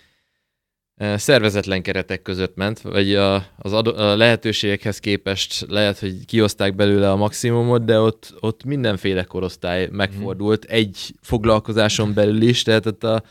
szervezetlen 1.15 1.83
keretek 1.83 2.23
között 2.23 2.57
ment, 2.57 2.81
vagy 2.81 3.15
a, 3.15 3.47
az 3.57 3.73
adó, 3.73 3.95
a 3.97 4.17
lehetőségekhez 4.17 4.99
képest 4.99 5.65
lehet, 5.69 5.99
hogy 5.99 6.25
kioszták 6.25 6.75
belőle 6.75 7.11
a 7.11 7.17
maximumot, 7.17 7.85
de 7.85 7.99
ott, 7.99 8.35
ott 8.41 8.65
mindenféle 8.65 9.25
korosztály 9.25 9.89
megfordult, 9.93 10.67
mm. 10.67 10.75
egy 10.75 11.15
foglalkozáson 11.21 12.15
belül 12.15 12.43
is, 12.43 12.62
tehát 12.62 12.87
ott 12.87 13.05
a, 13.05 13.23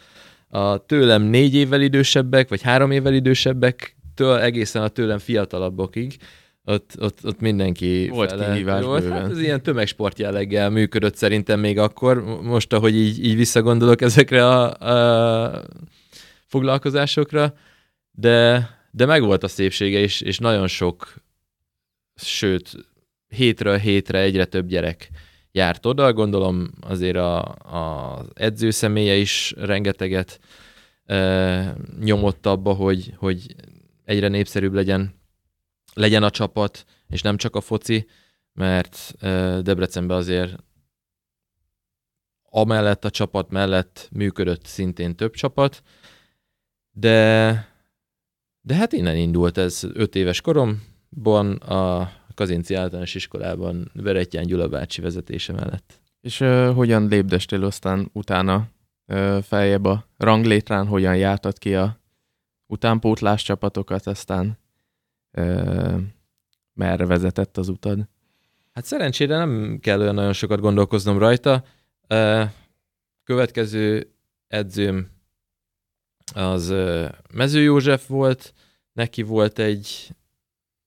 a 0.47 0.85
tőlem 0.85 1.21
négy 1.21 1.55
évvel 1.55 1.81
idősebbek, 1.81 2.49
vagy 2.49 2.61
három 2.61 2.91
évvel 2.91 3.13
idősebbektől 3.13 4.37
egészen 4.37 4.83
a 4.83 4.87
tőlem 4.87 5.17
fiatalabbokig, 5.17 6.17
ott, 6.69 6.93
ott, 6.99 7.19
ott 7.23 7.39
mindenki 7.39 8.09
volt 8.11 8.29
fele, 8.29 8.51
kihívás 8.51 8.83
volt. 8.83 9.09
Hát 9.09 9.29
ez 9.29 9.39
ilyen 9.39 9.61
tömegsport 9.61 10.19
jelleggel 10.19 10.69
működött 10.69 11.15
szerintem 11.15 11.59
még 11.59 11.77
akkor, 11.77 12.23
most 12.41 12.73
ahogy 12.73 12.95
így, 12.95 13.25
így 13.25 13.35
visszagondolok 13.35 14.01
ezekre 14.01 14.47
a, 14.47 14.73
a 14.73 15.63
foglalkozásokra, 16.45 17.53
de, 18.11 18.69
de 18.91 19.05
megvolt 19.05 19.43
a 19.43 19.47
szépsége, 19.47 19.99
és, 19.99 20.21
és 20.21 20.37
nagyon 20.37 20.67
sok, 20.67 21.13
sőt, 22.15 22.71
hétről 23.27 23.77
hétre 23.77 24.19
egyre 24.19 24.45
több 24.45 24.67
gyerek 24.67 25.09
járt 25.51 25.85
oda. 25.85 26.13
Gondolom 26.13 26.69
azért 26.81 27.17
a, 27.17 27.39
a 27.49 28.25
edző 28.33 28.69
személye 28.69 29.15
is 29.15 29.53
rengeteget 29.57 30.39
e, 31.05 31.75
nyomott 31.99 32.45
abba, 32.45 32.73
hogy, 32.73 33.13
hogy 33.15 33.55
egyre 34.05 34.27
népszerűbb 34.27 34.73
legyen, 34.73 35.18
legyen 35.93 36.23
a 36.23 36.29
csapat, 36.29 36.85
és 37.07 37.21
nem 37.21 37.37
csak 37.37 37.55
a 37.55 37.61
foci, 37.61 38.07
mert 38.53 39.13
Debrecenben 39.61 40.17
azért 40.17 40.55
amellett 42.49 43.05
a 43.05 43.09
csapat 43.09 43.49
mellett 43.49 44.09
működött 44.11 44.65
szintén 44.65 45.15
több 45.15 45.33
csapat, 45.33 45.83
de, 46.91 47.67
de 48.61 48.75
hát 48.75 48.93
innen 48.93 49.15
indult 49.15 49.57
ez 49.57 49.83
öt 49.93 50.15
éves 50.15 50.41
koromban 50.41 51.51
a 51.55 52.11
Kazinci 52.35 52.73
általános 52.73 53.15
iskolában 53.15 53.91
Verettyán 53.93 54.45
Gyula 54.45 54.67
bácsi 54.67 55.01
vezetése 55.01 55.53
mellett. 55.53 56.01
És 56.21 56.39
uh, 56.39 56.73
hogyan 56.73 57.07
lépdestél 57.07 57.63
aztán 57.63 58.09
utána 58.13 58.67
uh, 59.07 59.41
feljebb 59.41 59.85
a 59.85 60.05
ranglétrán, 60.17 60.87
hogyan 60.87 61.17
jártad 61.17 61.57
ki 61.57 61.75
a 61.75 61.99
utánpótlás 62.67 63.43
csapatokat, 63.43 64.07
aztán 64.07 64.58
uh, 65.33 66.01
merre 66.73 67.05
vezetett 67.05 67.57
az 67.57 67.69
utad? 67.69 68.07
Hát 68.73 68.85
szerencsére 68.85 69.37
nem 69.37 69.79
kell 69.81 69.99
olyan 69.99 70.15
nagyon 70.15 70.33
sokat 70.33 70.59
gondolkoznom 70.59 71.17
rajta. 71.17 71.63
Következő 73.23 74.11
edzőm 74.47 75.07
az 76.33 76.73
Mező 77.33 77.61
József 77.61 78.07
volt, 78.07 78.53
neki 78.93 79.21
volt 79.21 79.59
egy, 79.59 80.15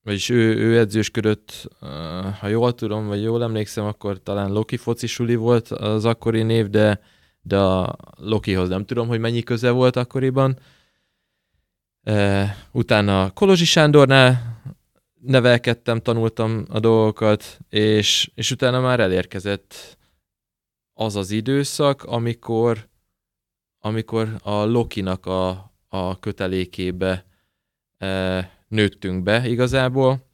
vagyis 0.02 0.28
ő, 0.28 0.56
ő 0.56 0.78
edzősködött, 0.78 1.68
ha 2.40 2.46
jól 2.46 2.74
tudom, 2.74 3.06
vagy 3.06 3.22
jól 3.22 3.42
emlékszem, 3.42 3.84
akkor 3.84 4.22
talán 4.22 4.52
Loki 4.52 4.76
foci 4.76 5.06
suli 5.06 5.34
volt 5.34 5.68
az 5.68 6.04
akkori 6.04 6.42
név, 6.42 6.68
de, 6.68 7.00
de 7.42 7.58
a 7.58 7.96
Lokihoz 8.16 8.68
nem 8.68 8.84
tudom, 8.84 9.08
hogy 9.08 9.20
mennyi 9.20 9.42
köze 9.42 9.70
volt 9.70 9.96
akkoriban. 9.96 10.58
Utána 12.72 13.30
Kolozsi 13.30 13.64
Sándornál 13.64 14.60
nevelkedtem, 15.20 16.00
tanultam 16.00 16.64
a 16.68 16.80
dolgokat, 16.80 17.58
és, 17.68 18.30
és 18.34 18.50
utána 18.50 18.80
már 18.80 19.00
elérkezett 19.00 19.98
az 20.92 21.16
az 21.16 21.30
időszak, 21.30 22.02
amikor 22.02 22.90
amikor 23.84 24.38
a 24.42 24.64
Lokinak 24.64 25.26
a, 25.26 25.72
a 25.88 26.18
kötelékébe 26.18 27.26
e, 27.98 28.64
nőttünk 28.68 29.22
be 29.22 29.48
igazából, 29.48 30.26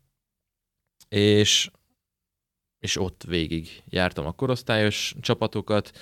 és, 1.08 1.70
és 2.78 2.96
ott 2.96 3.22
végig 3.26 3.82
jártam 3.88 4.26
a 4.26 4.32
korosztályos 4.32 5.14
csapatokat, 5.20 5.98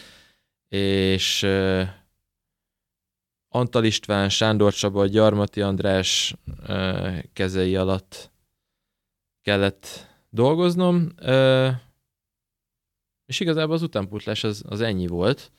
és 0.69 1.43
e, 1.43 2.06
Antal 3.49 3.85
István, 3.85 4.29
Sándor 4.29 4.73
Csaba, 4.73 5.07
Gyarmati 5.07 5.61
András 5.61 6.35
kezei 7.33 7.77
alatt 7.77 8.31
kellett 9.43 10.07
dolgoznom, 10.31 11.13
és 13.27 13.41
igazából 13.41 13.75
az 13.75 13.83
utánpótlás 13.83 14.45
az, 14.45 14.63
az 14.69 14.81
ennyi 14.81 15.07
volt. 15.07 15.53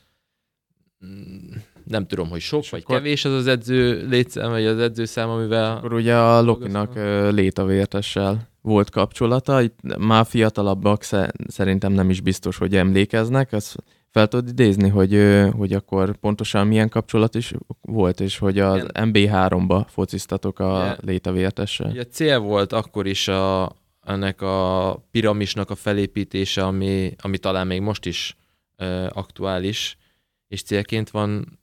Nem 1.84 2.08
tudom, 2.08 2.30
hogy 2.30 2.42
sok 2.42 2.70
vagy 2.70 2.82
akkor... 2.82 2.96
kevés 2.96 3.26
az 3.26 3.34
az 3.34 3.48
edző 3.48 4.08
létszám, 4.08 4.50
vagy 4.50 4.66
az 4.66 4.80
edzőszám, 4.80 5.30
amivel... 5.30 5.78
Akkor 5.78 5.94
ugye 5.94 6.18
a 6.18 6.42
Lokinak 6.42 6.96
létavértessel 7.34 8.50
volt 8.62 8.90
kapcsolata, 8.90 9.62
itt 9.62 9.98
már 9.98 10.26
fiatalabbak 10.26 11.04
szerintem 11.48 11.92
nem 11.92 12.10
is 12.10 12.22
biztos, 12.22 12.58
hogy 12.58 12.76
emlékeznek, 12.76 13.54
azt 13.54 13.84
fel 14.18 14.28
tudod 14.28 14.48
idézni, 14.48 14.90
hogy, 14.90 15.44
hogy 15.58 15.74
akkor 15.74 16.18
pontosan 16.18 16.68
milyen 16.68 16.90
kapcsolat 16.90 17.36
is 17.36 17.54
volt, 17.82 18.20
és 18.20 18.38
hogy 18.38 18.60
az 18.60 18.86
MB3-ba 18.94 19.86
fociztatok 19.88 20.60
a 20.60 20.84
yeah. 20.84 20.98
létavértessel? 21.02 21.90
Ugye 21.90 22.06
cél 22.06 22.40
volt 22.40 22.74
akkor 22.74 23.08
is 23.08 23.28
a, 23.28 23.76
ennek 24.06 24.42
a 24.42 24.96
piramisnak 25.12 25.70
a 25.70 25.76
felépítése, 25.76 26.66
ami, 26.66 27.16
ami 27.22 27.38
talán 27.38 27.68
még 27.68 27.82
most 27.82 28.06
is 28.06 28.36
uh, 28.78 29.06
aktuális, 29.14 29.98
és 30.48 30.64
célként 30.64 31.10
van 31.10 31.60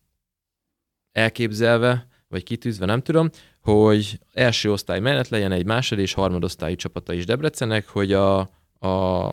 elképzelve, 1.12 2.06
vagy 2.28 2.42
kitűzve, 2.42 2.86
nem 2.86 3.00
tudom, 3.00 3.30
hogy 3.60 4.18
első 4.32 4.72
osztály 4.72 5.00
mellett 5.00 5.28
legyen 5.28 5.52
egy 5.52 5.66
másod 5.66 5.98
és 5.98 6.12
harmadosztályú 6.12 6.76
csapata 6.76 7.12
is 7.12 7.26
Debrecennek, 7.26 7.88
hogy 7.88 8.12
a, 8.12 8.38
a 8.80 9.30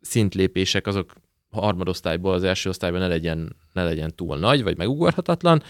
szintlépések 0.00 0.86
azok 0.86 1.12
harmadosztályból 1.50 2.32
az 2.32 2.44
első 2.44 2.68
osztályban 2.68 3.00
ne 3.00 3.06
legyen, 3.06 3.56
ne 3.72 3.84
legyen 3.84 4.14
túl 4.14 4.38
nagy, 4.38 4.62
vagy 4.62 4.76
megugorhatatlan, 4.76 5.62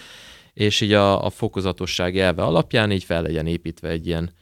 és 0.52 0.80
így 0.80 0.92
a, 0.92 1.25
a 1.25 1.30
fokozatosság 1.30 2.18
elve 2.18 2.42
alapján 2.42 2.90
így 2.90 3.04
fel 3.04 3.23
legyen 3.23 3.47
építve 3.47 3.88
egy 3.88 4.06
ilyen, 4.06 4.32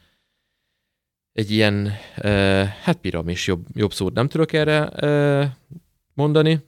egy 1.31 1.51
ilyen, 1.51 1.91
e, 2.15 2.31
hát 2.65 2.97
piramis, 2.97 3.47
jobb, 3.47 3.65
jobb 3.73 3.93
szót 3.93 4.13
nem 4.13 4.27
tudok 4.27 4.53
erre 4.53 4.87
e, 4.89 5.57
mondani, 6.13 6.59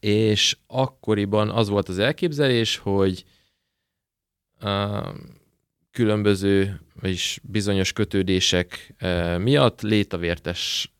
és 0.00 0.56
akkoriban 0.66 1.50
az 1.50 1.68
volt 1.68 1.88
az 1.88 1.98
elképzelés, 1.98 2.76
hogy 2.76 3.24
e, 4.60 5.02
különböző, 5.90 6.80
vagyis 7.00 7.40
bizonyos 7.42 7.92
kötődések 7.92 8.94
e, 8.96 9.38
miatt 9.38 9.80
létavértes 9.80 10.92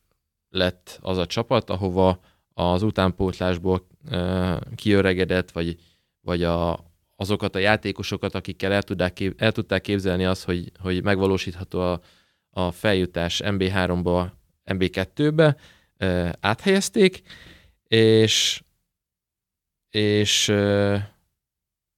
lett 0.48 0.98
az 1.02 1.18
a 1.18 1.26
csapat, 1.26 1.70
ahova 1.70 2.20
az 2.58 2.82
utánpótlásból 2.82 3.86
kiöregedett, 4.74 5.50
vagy, 5.50 5.76
vagy 6.20 6.42
a, 6.42 6.84
azokat 7.16 7.54
a 7.54 7.58
játékosokat, 7.58 8.34
akikkel 8.34 8.72
el, 8.72 8.82
tudták, 8.82 9.20
el 9.36 9.52
tudták 9.52 9.80
képzelni 9.80 10.24
azt, 10.24 10.44
hogy, 10.44 10.72
hogy 10.78 11.02
megvalósítható 11.02 11.80
a, 11.80 12.00
a 12.50 12.70
feljutás 12.70 13.40
MB3-ba, 13.44 14.26
MB2-be, 14.64 15.56
e, 15.96 16.36
áthelyezték, 16.40 17.22
és, 17.88 18.62
és 19.90 20.52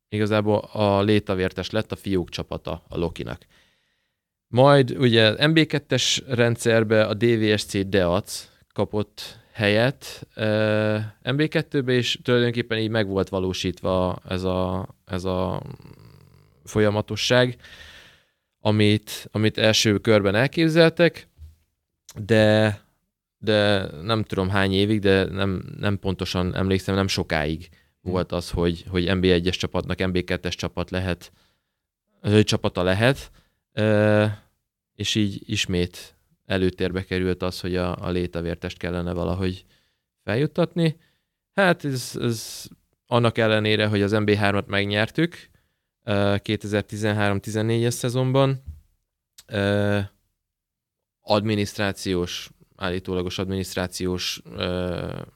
igazából 0.09 0.59
a 0.59 1.01
létavértes 1.01 1.71
lett 1.71 1.93
a 1.93 1.97
fiúk 1.97 2.29
csapata 2.29 2.85
a 2.89 2.97
Lokinak. 2.99 3.47
Majd 4.47 4.91
ugye 4.91 5.35
MB2-es 5.39 6.23
rendszerbe 6.27 7.05
a 7.05 7.15
DVSC 7.15 7.89
Deac 7.89 8.49
kapott 8.73 9.40
helyet 9.53 10.27
MB2-be, 11.25 11.93
és 11.93 12.19
tulajdonképpen 12.23 12.79
így 12.79 12.91
meg 12.91 13.07
volt 13.07 13.29
valósítva 13.29 14.19
ez 14.29 14.43
a, 14.43 14.89
ez 15.05 15.25
a 15.25 15.63
folyamatosság, 16.65 17.57
amit, 18.61 19.29
amit 19.33 19.59
első 19.59 19.99
körben 19.99 20.35
elképzeltek, 20.35 21.29
de, 22.25 22.81
de 23.39 23.87
nem 24.03 24.23
tudom 24.23 24.49
hány 24.49 24.73
évig, 24.73 25.01
de 25.01 25.25
nem, 25.25 25.63
nem 25.79 25.99
pontosan 25.99 26.55
emlékszem, 26.55 26.95
nem 26.95 27.09
sokáig 27.09 27.69
volt 28.01 28.33
az, 28.33 28.51
hogy, 28.51 28.85
hogy 28.89 29.05
MB1-es 29.09 29.59
csapatnak 29.59 29.99
MB2-es 30.01 30.55
csapat 30.55 30.91
lehet, 30.91 31.33
ő 32.23 32.43
csapata 32.43 32.83
lehet, 32.83 33.31
és 34.95 35.15
így 35.15 35.43
ismét 35.47 36.17
előtérbe 36.51 37.05
került 37.05 37.43
az, 37.43 37.61
hogy 37.61 37.77
a, 37.77 38.05
a 38.05 38.11
létavértest 38.11 38.79
kellene 38.79 39.13
valahogy 39.13 39.65
feljuttatni. 40.25 40.97
Hát 41.53 41.85
ez, 41.85 42.13
ez 42.21 42.65
annak 43.07 43.39
ellenére, 43.39 43.87
hogy 43.87 44.03
az 44.03 44.13
MB3-at 44.15 44.67
megnyertük 44.67 45.49
2013-14-es 46.05 47.91
szezonban, 47.91 48.63
adminisztrációs, 51.21 52.51
állítólagos 52.77 53.39
adminisztrációs 53.39 54.43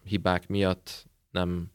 hibák 0.04 0.48
miatt 0.48 1.06
nem 1.30 1.72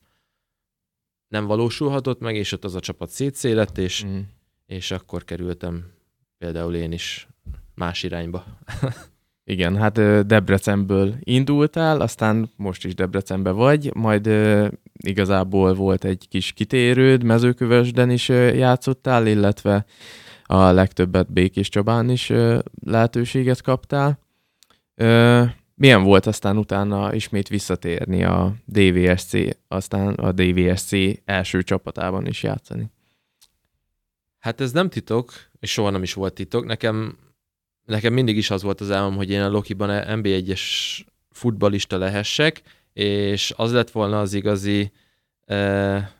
nem 1.28 1.46
valósulhatott 1.46 2.20
meg, 2.20 2.36
és 2.36 2.52
ott 2.52 2.64
az 2.64 2.76
a 2.76 2.80
csapat 2.80 3.10
szétszélett, 3.10 3.78
és, 3.78 4.06
mm. 4.06 4.20
és 4.66 4.92
akkor 4.92 5.24
kerültem 5.24 5.92
például 6.38 6.76
én 6.76 6.92
is 6.92 7.28
más 7.76 8.04
irányba. 8.04 8.46
Igen, 9.50 9.78
hát 9.78 10.26
Debrecenből 10.28 11.16
indultál, 11.20 12.02
aztán 12.02 12.52
most 12.56 12.86
is 12.86 12.96
Debrecenbe 12.96 13.52
vagy, 13.52 13.96
majd 13.96 14.30
igazából 14.94 15.74
volt 15.74 16.04
egy 16.04 16.28
kis 16.28 16.52
kitérőd, 16.52 17.24
mezőkövesden 17.24 18.10
is 18.10 18.30
játszottál, 18.30 19.28
illetve 19.28 19.86
a 20.44 20.72
legtöbbet 20.72 21.34
Békés 21.34 21.70
Csabán 21.70 22.10
is 22.10 22.32
lehetőséget 22.86 23.62
kaptál. 23.62 24.20
Milyen 25.76 26.04
volt 26.04 26.26
aztán 26.26 26.58
utána 26.58 27.14
ismét 27.14 27.48
visszatérni 27.48 28.24
a 28.24 28.54
DVSC, 28.66 29.32
aztán 29.68 30.14
a 30.14 30.32
DVSC 30.32 30.92
első 31.26 31.62
csapatában 31.62 32.28
is 32.28 32.44
játszani? 32.44 32.92
Hát 34.40 34.62
ez 34.62 34.72
nem 34.72 34.90
titok, 34.90 35.32
és 35.60 35.72
soha 35.72 35.90
nem 35.90 36.04
is 36.04 36.14
volt 36.14 36.34
titok. 36.34 36.66
Nekem, 36.66 37.18
nekem 37.90 38.14
mindig 38.14 38.38
is 38.38 38.50
az 38.50 38.64
volt 38.64 38.82
az 38.82 38.92
álmom, 38.92 39.16
hogy 39.16 39.30
én 39.30 39.42
a 39.42 39.50
Lokiban 39.50 40.04
NB1-es 40.08 40.62
futbalista 41.32 41.98
lehessek, 41.98 42.62
és 42.94 43.54
az 43.56 43.72
lett 43.72 43.92
volna 43.92 44.20
az 44.20 44.34
igazi 44.34 44.92
e, 45.46 46.16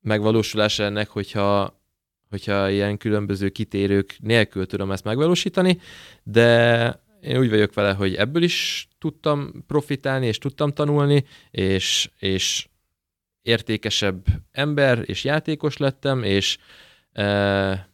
megvalósulás 0.00 0.78
ennek, 0.78 1.08
hogyha, 1.08 1.80
hogyha 2.30 2.70
ilyen 2.70 2.96
különböző 2.96 3.48
kitérők 3.48 4.16
nélkül 4.20 4.66
tudom 4.66 4.92
ezt 4.92 5.04
megvalósítani, 5.04 5.78
de 6.22 7.02
én 7.20 7.38
úgy 7.38 7.50
vagyok 7.50 7.74
vele, 7.74 7.92
hogy 7.92 8.14
ebből 8.14 8.42
is 8.42 8.88
tudtam 8.98 9.64
profitálni, 9.66 10.26
és 10.26 10.38
tudtam 10.38 10.72
tanulni, 10.72 11.24
és, 11.50 12.10
és 12.18 12.68
értékesebb 13.42 14.26
ember 14.50 15.02
és 15.04 15.24
játékos 15.24 15.76
lettem, 15.76 16.22
és 16.22 16.58
e, 17.12 17.88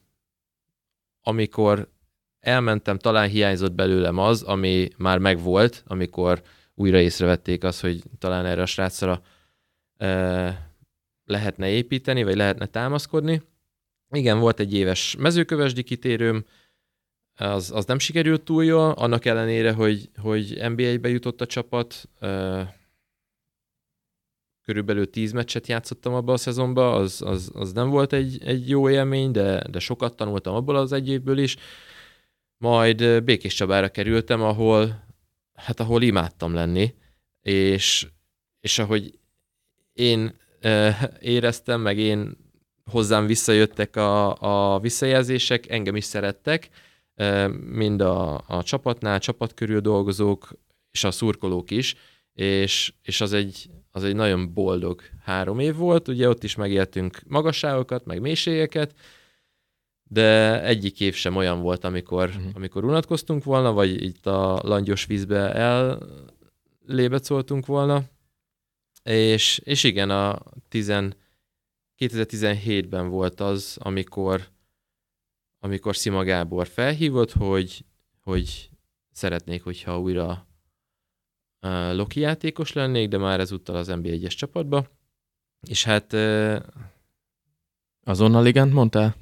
amikor 1.22 1.88
elmentem, 2.40 2.98
talán 2.98 3.28
hiányzott 3.28 3.72
belőlem 3.72 4.18
az, 4.18 4.42
ami 4.42 4.88
már 4.96 5.18
megvolt, 5.18 5.82
amikor 5.86 6.42
újra 6.74 7.00
észrevették 7.00 7.64
azt, 7.64 7.80
hogy 7.80 8.02
talán 8.18 8.46
erre 8.46 8.62
a 8.62 8.66
srácra 8.66 9.22
e, 9.96 10.72
lehetne 11.24 11.68
építeni, 11.68 12.22
vagy 12.22 12.36
lehetne 12.36 12.66
támaszkodni. 12.66 13.42
Igen, 14.10 14.38
volt 14.38 14.60
egy 14.60 14.74
éves 14.74 15.16
mezőkövesdi 15.18 15.82
kitérőm, 15.82 16.44
az, 17.40 17.70
az 17.74 17.84
nem 17.84 17.98
sikerült 17.98 18.42
túl 18.42 18.64
jól, 18.64 18.90
annak 18.90 19.24
ellenére, 19.24 19.72
hogy, 19.72 20.10
hogy 20.16 20.58
NBA-be 20.68 21.08
jutott 21.08 21.40
a 21.40 21.46
csapat, 21.46 22.08
körülbelül 24.64 25.10
10 25.10 25.32
meccset 25.32 25.66
játszottam 25.66 26.14
abban 26.14 26.34
a 26.34 26.38
szezonban, 26.38 27.00
az, 27.00 27.22
az, 27.22 27.50
az 27.54 27.72
nem 27.72 27.88
volt 27.88 28.12
egy, 28.12 28.38
egy 28.44 28.68
jó 28.68 28.90
élmény, 28.90 29.30
de, 29.30 29.64
de 29.70 29.78
sokat 29.78 30.16
tanultam 30.16 30.54
abból 30.54 30.76
az 30.76 30.92
egy 30.92 31.08
évből 31.08 31.38
is. 31.38 31.56
Majd 32.60 33.22
Békés 33.24 33.54
Csabára 33.54 33.88
kerültem, 33.88 34.42
ahol, 34.42 35.04
hát 35.54 35.80
ahol 35.80 36.02
imádtam 36.02 36.54
lenni, 36.54 36.94
és, 37.42 38.06
és 38.60 38.78
ahogy 38.78 39.18
én 39.92 40.36
éreztem, 41.20 41.80
meg 41.80 41.98
én 41.98 42.36
hozzám 42.90 43.26
visszajöttek 43.26 43.96
a, 43.96 44.36
a 44.74 44.78
visszajelzések, 44.78 45.70
engem 45.70 45.96
is 45.96 46.04
szerettek, 46.04 46.68
mind 47.70 48.00
a, 48.00 48.44
a 48.46 48.62
csapatnál, 48.62 49.18
csapat 49.18 49.54
körül 49.54 49.80
dolgozók, 49.80 50.48
és 50.90 51.04
a 51.04 51.10
szurkolók 51.10 51.70
is, 51.70 51.94
és, 52.34 52.92
és 53.02 53.20
az, 53.20 53.32
egy, 53.32 53.70
az 53.90 54.04
egy 54.04 54.14
nagyon 54.14 54.52
boldog 54.52 55.02
három 55.24 55.58
év 55.58 55.74
volt, 55.74 56.08
ugye 56.08 56.28
ott 56.28 56.44
is 56.44 56.54
megéltünk 56.54 57.20
magasságokat, 57.26 58.04
meg 58.04 58.20
mélységeket, 58.20 58.94
de 60.12 60.62
egyik 60.62 61.00
év 61.00 61.14
sem 61.14 61.36
olyan 61.36 61.60
volt, 61.60 61.84
amikor, 61.84 62.28
uh-huh. 62.28 62.50
amikor 62.54 62.84
unatkoztunk 62.84 63.44
volna, 63.44 63.72
vagy 63.72 64.02
itt 64.02 64.26
a 64.26 64.60
langyos 64.62 65.06
vízbe 65.06 65.52
ellébecoltunk 66.86 67.66
volna, 67.66 68.02
és, 69.02 69.60
és 69.64 69.84
igen, 69.84 70.10
a 70.10 70.42
10, 70.68 70.92
2017-ben 71.98 73.08
volt 73.08 73.40
az, 73.40 73.76
amikor 73.80 74.48
amikor 75.62 75.96
Szima 75.96 76.22
Gábor 76.22 76.66
felhívott, 76.66 77.32
hogy, 77.32 77.84
hogy 78.22 78.70
szeretnék, 79.12 79.62
hogyha 79.62 80.00
újra 80.00 80.46
uh, 81.62 81.94
Loki 81.94 82.20
játékos 82.20 82.72
lennék, 82.72 83.08
de 83.08 83.18
már 83.18 83.40
ezúttal 83.40 83.76
az 83.76 83.86
NBA 83.86 84.08
1-es 84.12 84.36
csapatba. 84.36 84.86
És 85.68 85.84
hát 85.84 86.12
uh, 86.12 86.56
Azonnal 88.04 88.46
igent 88.46 88.72
mondtál? 88.72 89.16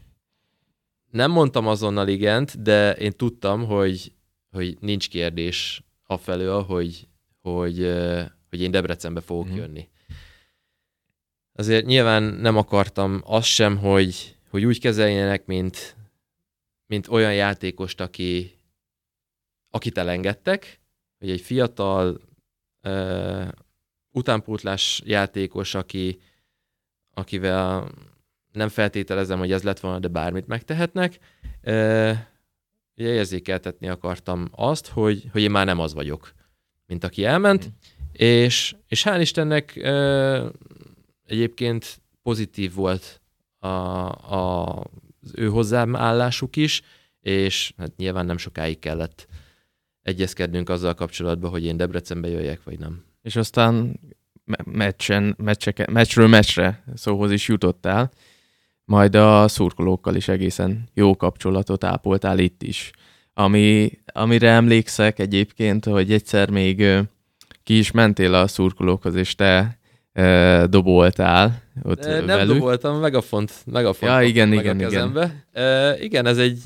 Nem 1.11 1.31
mondtam 1.31 1.67
azonnal 1.67 2.09
igent, 2.09 2.63
de 2.63 2.93
én 2.93 3.13
tudtam, 3.13 3.65
hogy, 3.65 4.13
hogy 4.51 4.77
nincs 4.81 5.09
kérdés 5.09 5.83
afelől, 6.07 6.63
hogy, 6.63 7.09
hogy, 7.41 7.95
hogy 8.49 8.61
én 8.61 8.71
Debrecenbe 8.71 9.21
fogok 9.21 9.49
mm. 9.49 9.55
jönni. 9.55 9.89
Azért 11.53 11.87
nyilván 11.87 12.23
nem 12.23 12.57
akartam 12.57 13.23
azt 13.25 13.49
sem, 13.49 13.79
hogy, 13.79 14.37
hogy 14.51 14.65
úgy 14.65 14.81
kezeljenek, 14.81 15.47
mint, 15.47 15.97
mint 16.87 17.09
olyan 17.09 17.35
játékost, 17.35 18.01
aki, 18.01 18.59
akit 19.71 19.99
elengedtek, 19.99 20.81
hogy 21.19 21.31
egy 21.31 21.41
fiatal 21.41 22.21
uh, 22.83 23.49
utánpótlás 24.11 25.03
játékos, 25.05 25.75
aki, 25.75 26.21
akivel 27.15 27.91
nem 28.59 28.69
feltételezem, 28.69 29.39
hogy 29.39 29.53
ez 29.53 29.63
lett 29.63 29.81
volna, 29.81 29.99
de 29.99 30.09
bármit 30.09 30.47
megtehetnek. 30.47 31.19
Ugye 32.97 33.13
érzékeltetni 33.13 33.89
akartam 33.89 34.49
azt, 34.51 34.89
hogy, 34.89 35.29
hogy 35.33 35.43
én 35.43 35.51
már 35.51 35.67
nem 35.67 35.79
az 35.81 35.95
vagyok, 35.95 36.33
mint 36.87 37.05
aki 37.05 37.25
elment, 37.25 37.67
mm. 37.67 37.71
és, 38.13 38.75
és 38.89 39.05
hál' 39.07 39.19
Istennek 39.21 39.77
egyébként 41.27 42.01
pozitív 42.23 42.75
volt 42.75 43.21
a, 43.59 43.69
a, 43.69 44.69
az 45.23 45.33
ő 45.35 45.49
hozzáállásuk 45.49 46.57
is, 46.57 46.83
és 47.21 47.73
hát 47.77 47.97
nyilván 47.97 48.27
nem 48.27 48.39
sokáig 48.39 48.79
kellett 48.79 49.27
egyezkednünk 50.03 50.69
azzal 50.69 50.95
kapcsolatban, 50.95 51.51
hogy 51.51 51.65
én 51.65 51.77
Debrecenbe 51.77 52.29
jöjjek, 52.29 52.63
vagy 52.65 52.79
nem. 52.79 53.05
És 53.23 53.37
aztán 53.37 54.01
meccsen, 54.65 55.35
meccseke, 55.39 55.87
meccsről 55.91 56.29
meccsre 56.29 56.83
szóhoz 56.95 57.31
is 57.31 57.49
jutottál, 57.49 58.11
majd 58.89 59.15
a 59.15 59.49
szurkolókkal 59.49 60.15
is 60.15 60.29
egészen 60.29 60.89
jó 60.95 61.17
kapcsolatot 61.17 61.85
ápoltál 61.85 62.39
itt 62.39 62.63
is. 62.63 62.91
Ami, 63.35 63.91
amire 64.13 64.51
emlékszek 64.51 65.19
egyébként, 65.19 65.85
hogy 65.85 66.13
egyszer 66.13 66.51
még 66.51 66.85
ki 67.65 67.79
is 67.79 67.91
mentél 67.91 68.35
a 68.35 68.47
szurkolókhoz, 68.47 69.15
és 69.15 69.35
te 69.35 69.79
e, 70.13 70.67
doboltál 70.67 71.63
ott 71.83 72.05
Nem 72.05 72.27
velük. 72.27 72.53
doboltam, 72.53 73.01
megafont, 73.01 73.53
megafont 73.65 74.13
ja, 74.13 74.23
igen, 74.23 74.49
meg 74.49 74.59
igen, 74.59 74.77
a 74.77 74.79
kezembe. 74.79 75.45
Igen. 75.53 75.67
E, 75.67 75.99
igen, 76.01 76.27
ez 76.27 76.39
egy... 76.39 76.61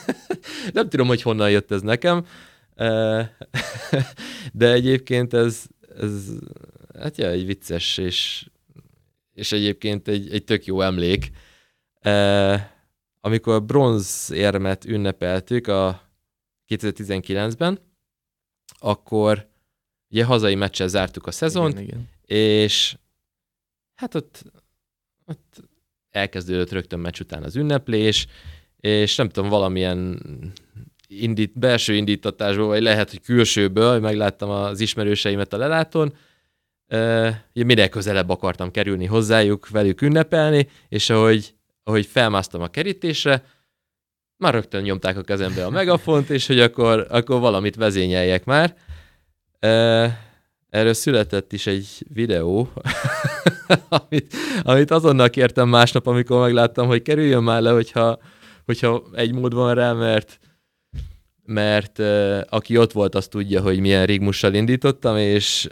nem 0.72 0.88
tudom, 0.88 1.06
hogy 1.06 1.22
honnan 1.22 1.50
jött 1.50 1.70
ez 1.70 1.82
nekem, 1.82 2.26
e, 2.74 2.86
de 4.52 4.72
egyébként 4.72 5.34
ez, 5.34 5.62
ez 6.00 6.12
hát 7.00 7.18
ja, 7.18 7.28
egy 7.28 7.46
vicces, 7.46 7.98
és, 7.98 8.46
és 9.34 9.52
egyébként 9.52 10.08
egy, 10.08 10.32
egy 10.32 10.44
tök 10.44 10.64
jó 10.64 10.80
emlék. 10.80 11.30
Amikor 13.20 13.54
a 13.54 13.60
bronzérmet 13.60 14.84
ünnepeltük 14.84 15.66
a 15.66 16.02
2019-ben, 16.68 17.78
akkor 18.78 19.48
ugye 20.10 20.24
hazai 20.24 20.54
meccsel 20.54 20.88
zártuk 20.88 21.26
a 21.26 21.30
szezont, 21.30 21.72
igen, 21.72 21.84
igen. 21.84 22.08
és 22.26 22.96
hát 23.94 24.14
ott, 24.14 24.42
ott 25.24 25.62
elkezdődött 26.10 26.70
rögtön 26.70 26.98
meccs 26.98 27.20
után 27.20 27.42
az 27.42 27.56
ünneplés, 27.56 28.26
és 28.76 29.16
nem 29.16 29.28
tudom, 29.28 29.48
valamilyen 29.48 30.22
indít, 31.06 31.58
belső 31.58 31.94
indítatásból, 31.94 32.66
vagy 32.66 32.82
lehet, 32.82 33.10
hogy 33.10 33.20
külsőből, 33.20 34.00
megláttam 34.00 34.50
az 34.50 34.80
ismerőseimet 34.80 35.52
a 35.52 35.56
lelátón, 35.56 36.16
uh, 36.88 37.34
minél 37.52 37.88
közelebb 37.88 38.28
akartam 38.28 38.70
kerülni 38.70 39.04
hozzájuk, 39.04 39.68
velük 39.68 40.00
ünnepelni, 40.00 40.68
és 40.88 41.10
ahogy, 41.10 41.54
ahogy 41.84 42.06
felmásztam 42.06 42.60
a 42.60 42.68
kerítésre, 42.68 43.44
már 44.36 44.52
rögtön 44.52 44.82
nyomták 44.82 45.16
a 45.16 45.22
kezembe 45.22 45.64
a 45.64 45.70
megafont, 45.70 46.30
és 46.30 46.46
hogy 46.46 46.60
akkor, 46.60 47.06
akkor 47.10 47.40
valamit 47.40 47.76
vezényeljek 47.76 48.44
már. 48.44 48.76
Erről 50.70 50.94
született 50.94 51.52
is 51.52 51.66
egy 51.66 51.86
videó, 52.08 52.68
amit, 53.88 54.34
amit 54.62 54.90
azonnal 54.90 55.30
kértem 55.30 55.68
másnap, 55.68 56.06
amikor 56.06 56.40
megláttam, 56.40 56.86
hogy 56.86 57.02
kerüljön 57.02 57.42
már 57.42 57.62
le, 57.62 57.70
hogyha, 57.70 58.18
hogyha 58.64 59.02
egy 59.12 59.32
mód 59.32 59.54
van 59.54 59.74
rá, 59.74 59.92
mert 59.92 60.38
mert 61.46 61.98
aki 62.48 62.76
ott 62.76 62.92
volt, 62.92 63.14
az 63.14 63.28
tudja, 63.28 63.60
hogy 63.60 63.80
milyen 63.80 64.06
rigmussal 64.06 64.54
indítottam, 64.54 65.16
és 65.16 65.68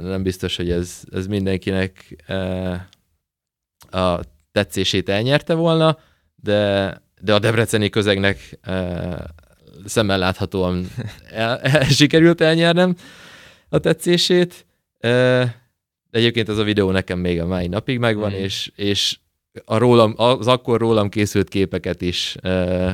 nem 0.00 0.22
biztos, 0.22 0.56
hogy 0.56 0.70
ez, 0.70 1.02
ez 1.10 1.26
mindenkinek 1.26 2.24
a 3.90 4.20
tetszését 4.52 5.08
elnyerte 5.08 5.54
volna, 5.54 5.98
de, 6.36 7.02
de 7.20 7.34
a 7.34 7.38
debreceni 7.38 7.88
közegnek 7.88 8.58
uh, 8.66 9.18
szemmel 9.84 10.18
láthatóan 10.18 10.90
el, 11.30 11.58
el, 11.58 11.84
sikerült 11.84 12.40
elnyernem 12.40 12.96
a 13.68 13.78
tetszését. 13.78 14.66
Uh, 15.02 15.44
de 16.10 16.18
egyébként 16.18 16.48
ez 16.48 16.58
a 16.58 16.64
videó 16.64 16.90
nekem 16.90 17.18
még 17.18 17.40
a 17.40 17.46
mai 17.46 17.66
napig 17.66 17.98
megvan, 17.98 18.30
mm. 18.30 18.34
és, 18.34 18.72
és 18.74 19.18
a 19.64 19.76
rólam, 19.76 20.14
az 20.16 20.46
akkor 20.46 20.80
rólam 20.80 21.08
készült 21.08 21.48
képeket 21.48 22.00
is 22.00 22.36
uh, 22.42 22.90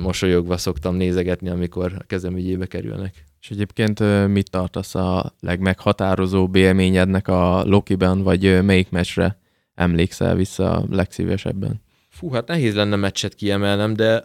mosolyogva 0.00 0.56
szoktam 0.56 0.94
nézegetni, 0.94 1.48
amikor 1.48 1.94
a 1.98 2.02
kezem 2.02 2.36
ügyébe 2.36 2.66
kerülnek. 2.66 3.24
És 3.40 3.50
egyébként 3.50 4.26
mit 4.28 4.50
tartasz 4.50 4.94
a 4.94 5.34
legmeghatározó 5.40 6.50
élményednek 6.52 7.28
a 7.28 7.64
Lokiben, 7.64 8.22
vagy 8.22 8.64
melyik 8.64 8.90
meccsre 8.90 9.38
emlékszel 9.78 10.34
vissza 10.34 10.84
legszívesebben? 10.90 11.82
Fú, 12.08 12.30
hát 12.30 12.46
nehéz 12.46 12.74
lenne 12.74 12.96
meccset 12.96 13.34
kiemelnem, 13.34 13.94
de 13.94 14.24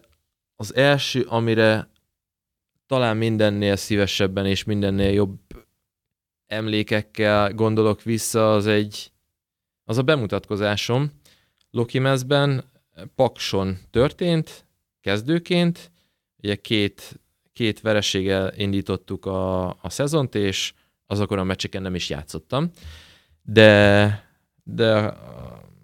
az 0.55 0.75
első, 0.75 1.21
amire 1.21 1.89
talán 2.87 3.17
mindennél 3.17 3.75
szívesebben 3.75 4.45
és 4.45 4.63
mindennél 4.63 5.11
jobb 5.11 5.39
emlékekkel 6.47 7.53
gondolok 7.53 8.01
vissza, 8.03 8.53
az 8.53 8.67
egy 8.67 9.11
az 9.85 9.97
a 9.97 10.01
bemutatkozásom 10.01 11.11
Loki 11.71 11.99
Mezben 11.99 12.71
Pakson 13.15 13.77
történt, 13.91 14.65
kezdőként. 15.01 15.91
Ugye 16.37 16.55
két, 16.55 17.19
két 17.53 17.81
vereséggel 17.81 18.53
indítottuk 18.57 19.25
a, 19.25 19.67
a 19.67 19.89
szezont, 19.89 20.35
és 20.35 20.73
azokon 21.07 21.39
a 21.39 21.43
meccseken 21.43 21.81
nem 21.81 21.95
is 21.95 22.09
játszottam. 22.09 22.71
De, 23.41 24.22
de 24.63 25.13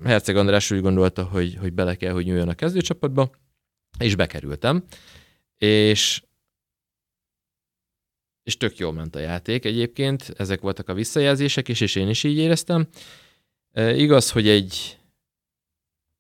Herceg 0.04 0.36
András 0.36 0.72
úgy 0.72 0.82
gondolta, 0.82 1.24
hogy, 1.24 1.56
hogy 1.56 1.74
bele 1.74 1.96
kell, 1.96 2.14
hogy 2.14 2.26
nyúljon 2.26 2.50
a 2.50 2.54
kezdőcsapatba, 2.54 3.30
és 4.00 4.16
bekerültem. 4.16 4.84
És 5.58 6.22
és 8.44 8.58
tök 8.58 8.78
jól 8.78 8.94
ment 8.94 9.16
a 9.16 9.20
játék 9.20 9.66
egyébként, 9.66 10.34
ezek 10.38 10.62
voltak 10.62 10.90
a 10.90 10.94
visszajelzések 10.94 11.68
is, 11.68 11.82
és 11.82 11.96
én 11.96 12.10
is 12.10 12.24
így 12.24 12.38
éreztem. 12.38 12.88
E, 13.72 13.96
igaz, 13.96 14.32
hogy 14.32 14.48
egy, 14.48 14.98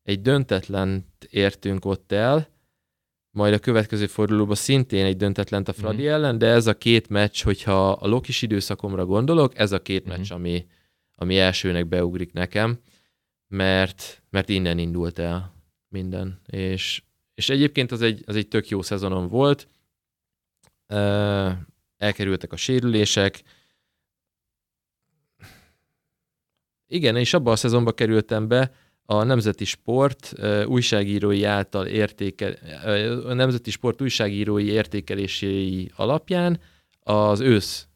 egy 0.03 0.21
döntetlen 0.21 1.05
értünk 1.29 1.85
ott 1.85 2.11
el, 2.11 2.47
majd 3.31 3.53
a 3.53 3.59
következő 3.59 4.07
fordulóban 4.07 4.55
szintén 4.55 5.05
egy 5.05 5.17
döntetlen 5.17 5.63
a 5.65 5.73
Fradi 5.73 6.03
mm. 6.03 6.07
ellen, 6.07 6.37
de 6.37 6.47
ez 6.47 6.67
a 6.67 6.77
két 6.77 7.09
meccs, 7.09 7.43
hogyha 7.43 7.91
a 7.91 8.07
Lokis 8.07 8.41
időszakomra 8.41 9.05
gondolok, 9.05 9.57
ez 9.57 9.71
a 9.71 9.81
két 9.81 10.05
mm. 10.05 10.09
meccs, 10.09 10.31
ami, 10.31 10.65
ami 11.21 11.37
elsőnek 11.39 11.87
beugrik 11.87 12.33
nekem, 12.33 12.79
mert, 13.47 14.23
mert 14.29 14.49
innen 14.49 14.77
indult 14.77 15.19
el 15.19 15.53
minden. 15.87 16.41
És, 16.45 17.03
és 17.33 17.49
egyébként 17.49 17.91
az 17.91 18.01
egy, 18.01 18.23
az 18.25 18.35
egy 18.35 18.47
tök 18.47 18.69
jó 18.69 18.81
szezonom 18.81 19.27
volt, 19.27 19.67
elkerültek 21.97 22.53
a 22.53 22.55
sérülések, 22.55 23.43
igen, 26.87 27.15
és 27.15 27.33
abban 27.33 27.53
a 27.53 27.55
szezonban 27.55 27.93
kerültem 27.93 28.47
be, 28.47 28.71
a 29.05 29.23
Nemzeti 29.23 29.65
Sport 29.65 30.33
újságírói 30.65 31.43
által 31.43 31.87
értékel, 31.87 32.51
a 33.25 33.33
Nemzeti 33.33 33.71
Sport 33.71 34.01
újságírói 34.01 34.65
értékelései 34.65 35.91
alapján 35.95 36.59
az 36.99 37.39
ősz, 37.39 37.87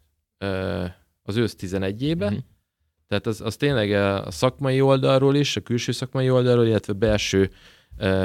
az 1.24 1.36
ősz 1.36 1.56
11-ébe, 1.60 2.26
uh-huh. 2.26 2.40
Tehát 3.19 3.28
az, 3.39 3.41
az 3.41 3.56
tényleg 3.56 3.91
a 3.91 4.32
szakmai 4.32 4.82
oldalról 4.82 5.36
is, 5.36 5.56
a 5.56 5.62
külső 5.62 5.91
szakmai 5.91 6.30
oldalról, 6.30 6.65
illetve 6.65 6.93
belső 6.93 7.49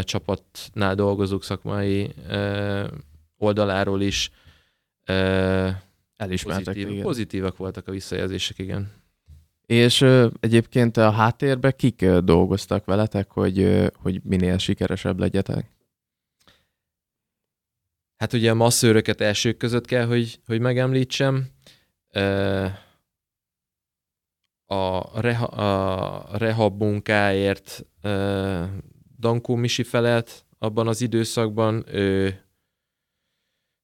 csapatnál 0.01 0.95
dolgozók 0.95 1.45
szakmai 1.45 2.15
oldaláról 3.37 4.01
is 4.01 4.31
elismertek. 6.17 6.75
Pozitív, 6.75 7.03
pozitívak 7.03 7.57
voltak 7.57 7.89
a 7.89 7.93
visszajelzések, 7.93 8.59
igen. 8.59 8.93
És 9.67 10.01
ö, 10.01 10.29
egyébként 10.41 10.97
a 10.97 11.11
háttérben 11.11 11.75
kik 11.77 12.03
ö, 12.03 12.21
dolgoztak 12.21 12.85
veletek, 12.85 13.31
hogy, 13.31 13.59
ö, 13.59 13.87
hogy 13.95 14.21
minél 14.25 14.59
sikeresebb 14.59 15.19
legyetek? 15.19 15.71
Hát 18.17 18.33
ugye 18.33 18.51
a 18.51 18.55
masszőröket 18.55 19.21
elsők 19.21 19.57
között 19.57 19.85
kell, 19.85 20.07
hogy, 20.07 20.41
hogy 20.47 20.61
megemlítsem. 20.61 21.47
A, 24.71 25.21
reha, 25.21 25.45
a 25.45 26.37
rehab 26.39 26.83
munkáért 26.83 27.87
Dankó 29.19 29.55
Misi 29.55 29.83
felett 29.83 30.47
abban 30.59 30.89
az 30.89 31.01
időszakban. 31.01 31.85
Ő, 31.93 32.41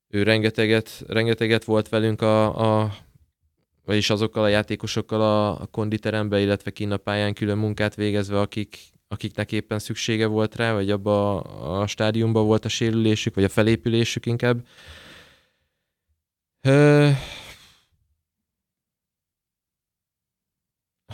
ő 0.08 0.22
rengeteget, 0.22 1.04
rengeteget 1.06 1.64
volt 1.64 1.88
velünk 1.88 2.22
a, 2.22 2.82
a 2.82 2.94
vagyis 3.84 4.10
azokkal 4.10 4.42
a 4.42 4.48
játékosokkal 4.48 5.20
a, 5.20 5.60
a 5.60 5.66
konditerembe, 5.66 6.40
illetve 6.40 6.70
kínapályán 6.70 7.34
külön 7.34 7.58
munkát 7.58 7.94
végezve, 7.94 8.40
akik, 8.40 8.78
akiknek 9.08 9.52
éppen 9.52 9.78
szüksége 9.78 10.26
volt 10.26 10.56
rá, 10.56 10.72
vagy 10.72 10.90
abba 10.90 11.40
a, 11.40 11.80
a 11.80 11.86
stádiumban 11.86 12.46
volt 12.46 12.64
a 12.64 12.68
sérülésük, 12.68 13.34
vagy 13.34 13.44
a 13.44 13.48
felépülésük 13.48 14.26
inkább. 14.26 14.66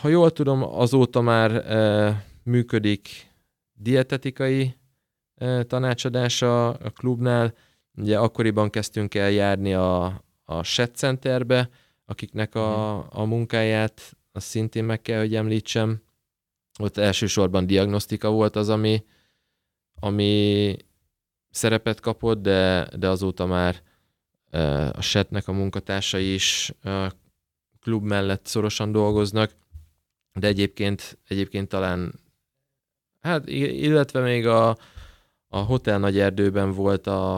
Ha 0.00 0.08
jól 0.08 0.30
tudom, 0.30 0.62
azóta 0.62 1.20
már 1.20 1.64
működik 2.42 3.08
dietetikai 3.72 4.74
tanácsadása 5.66 6.68
a 6.68 6.90
klubnál. 6.90 7.54
Ugye 7.96 8.18
akkoriban 8.18 8.70
kezdtünk 8.70 9.14
el 9.14 9.30
járni 9.30 9.74
a, 9.74 10.04
a 10.44 10.62
Shed 10.62 10.94
Centerbe, 10.94 11.70
akiknek 12.04 12.54
a, 12.54 12.96
a 13.12 13.24
munkáját 13.24 14.16
azt 14.32 14.46
szintén 14.46 14.84
meg 14.84 15.02
kell, 15.02 15.18
hogy 15.18 15.34
említsem. 15.34 16.02
Ott 16.78 16.96
elsősorban 16.96 17.66
diagnosztika 17.66 18.30
volt 18.30 18.56
az, 18.56 18.68
ami, 18.68 19.04
ami 19.94 20.76
szerepet 21.50 22.00
kapott, 22.00 22.42
de, 22.42 22.88
de 22.96 23.08
azóta 23.08 23.46
már 23.46 23.82
a 24.92 25.00
SET-nek 25.00 25.48
a 25.48 25.52
munkatársai 25.52 26.32
is 26.32 26.72
a 26.82 27.12
klub 27.80 28.04
mellett 28.04 28.46
szorosan 28.46 28.92
dolgoznak, 28.92 29.58
de 30.32 30.46
egyébként, 30.46 31.18
egyébként 31.28 31.68
talán, 31.68 32.20
hát 33.20 33.48
illetve 33.48 34.20
még 34.20 34.46
a, 34.46 34.76
a 35.48 35.58
Hotel 35.58 35.98
Nagy 35.98 36.18
Erdőben 36.18 36.72
volt 36.72 37.06
a, 37.06 37.36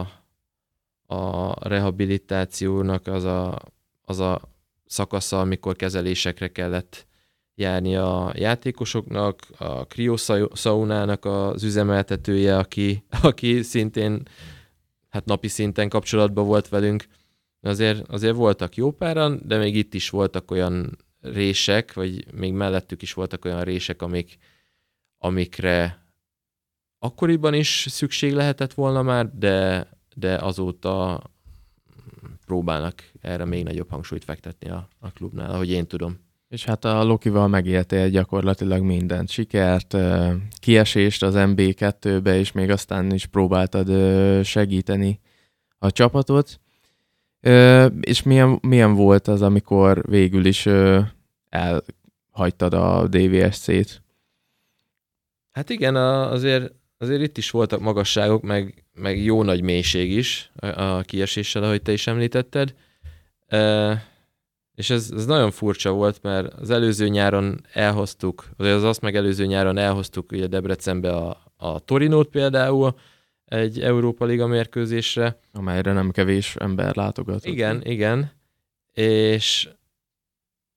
a 1.06 1.54
rehabilitációnak 1.68 3.06
az 3.06 3.24
a, 3.24 3.58
az 4.02 4.20
a 4.20 4.40
szakasza, 4.86 5.40
amikor 5.40 5.76
kezelésekre 5.76 6.48
kellett 6.48 7.06
járni 7.54 7.96
a 7.96 8.32
játékosoknak, 8.36 9.40
a 9.58 9.84
kriószaunának 9.84 11.24
az 11.24 11.62
üzemeltetője, 11.62 12.58
aki, 12.58 13.04
aki 13.22 13.62
szintén 13.62 14.22
hát 15.08 15.24
napi 15.24 15.48
szinten 15.48 15.88
kapcsolatban 15.88 16.46
volt 16.46 16.68
velünk. 16.68 17.04
Azért, 17.60 18.08
azért 18.08 18.34
voltak 18.34 18.76
jó 18.76 18.90
páran, 18.90 19.40
de 19.44 19.58
még 19.58 19.76
itt 19.76 19.94
is 19.94 20.10
voltak 20.10 20.50
olyan 20.50 20.98
rések, 21.22 21.92
vagy 21.92 22.32
még 22.32 22.52
mellettük 22.52 23.02
is 23.02 23.12
voltak 23.12 23.44
olyan 23.44 23.62
rések, 23.62 24.02
amik, 24.02 24.38
amikre 25.18 26.06
akkoriban 26.98 27.54
is 27.54 27.86
szükség 27.88 28.32
lehetett 28.32 28.74
volna 28.74 29.02
már, 29.02 29.30
de, 29.38 29.88
de 30.14 30.36
azóta 30.36 31.22
próbálnak 32.46 33.10
erre 33.20 33.44
még 33.44 33.64
nagyobb 33.64 33.90
hangsúlyt 33.90 34.24
fektetni 34.24 34.70
a, 34.70 34.88
a 34.98 35.10
klubnál, 35.10 35.50
ahogy 35.50 35.70
én 35.70 35.86
tudom. 35.86 36.18
És 36.48 36.64
hát 36.64 36.84
a 36.84 37.04
Lokival 37.04 37.48
megéltél 37.48 38.08
gyakorlatilag 38.08 38.82
mindent. 38.82 39.28
Sikert, 39.28 39.96
kiesést 40.58 41.22
az 41.22 41.34
MB2-be, 41.36 42.38
és 42.38 42.52
még 42.52 42.70
aztán 42.70 43.12
is 43.12 43.26
próbáltad 43.26 43.88
segíteni 44.44 45.20
a 45.78 45.90
csapatot. 45.90 46.60
És 48.00 48.22
milyen, 48.22 48.58
milyen 48.62 48.94
volt 48.94 49.28
az, 49.28 49.42
amikor 49.42 50.02
végül 50.08 50.44
is 50.44 50.68
elhagytad 51.48 52.74
a 52.74 53.06
DVSC-t? 53.08 54.02
Hát 55.50 55.70
igen, 55.70 55.96
azért, 55.96 56.72
azért 56.98 57.22
itt 57.22 57.38
is 57.38 57.50
voltak 57.50 57.80
magasságok, 57.80 58.42
meg, 58.42 58.84
meg 58.94 59.24
jó 59.24 59.42
nagy 59.42 59.62
mélység 59.62 60.12
is 60.12 60.50
a, 60.56 61.00
kieséssel, 61.00 61.62
ahogy 61.62 61.82
te 61.82 61.92
is 61.92 62.06
említetted. 62.06 62.74
És 64.74 64.90
ez, 64.90 65.10
ez 65.14 65.26
nagyon 65.26 65.50
furcsa 65.50 65.90
volt, 65.90 66.22
mert 66.22 66.52
az 66.52 66.70
előző 66.70 67.08
nyáron 67.08 67.60
elhoztuk, 67.72 68.48
vagy 68.56 68.68
az 68.68 68.84
azt 68.84 69.00
meg 69.00 69.16
előző 69.16 69.46
nyáron 69.46 69.78
elhoztuk 69.78 70.32
ugye 70.32 70.46
Debrecenbe 70.46 71.12
a, 71.12 71.52
a 71.56 71.78
Torinót 71.78 72.28
például, 72.28 72.94
egy 73.52 73.80
Európa 73.80 74.24
Liga 74.24 74.46
mérkőzésre. 74.46 75.38
Amelyre 75.52 75.92
nem 75.92 76.10
kevés 76.10 76.56
ember 76.56 76.96
látogatott. 76.96 77.44
Igen, 77.44 77.82
igen. 77.84 78.32
És, 78.92 79.68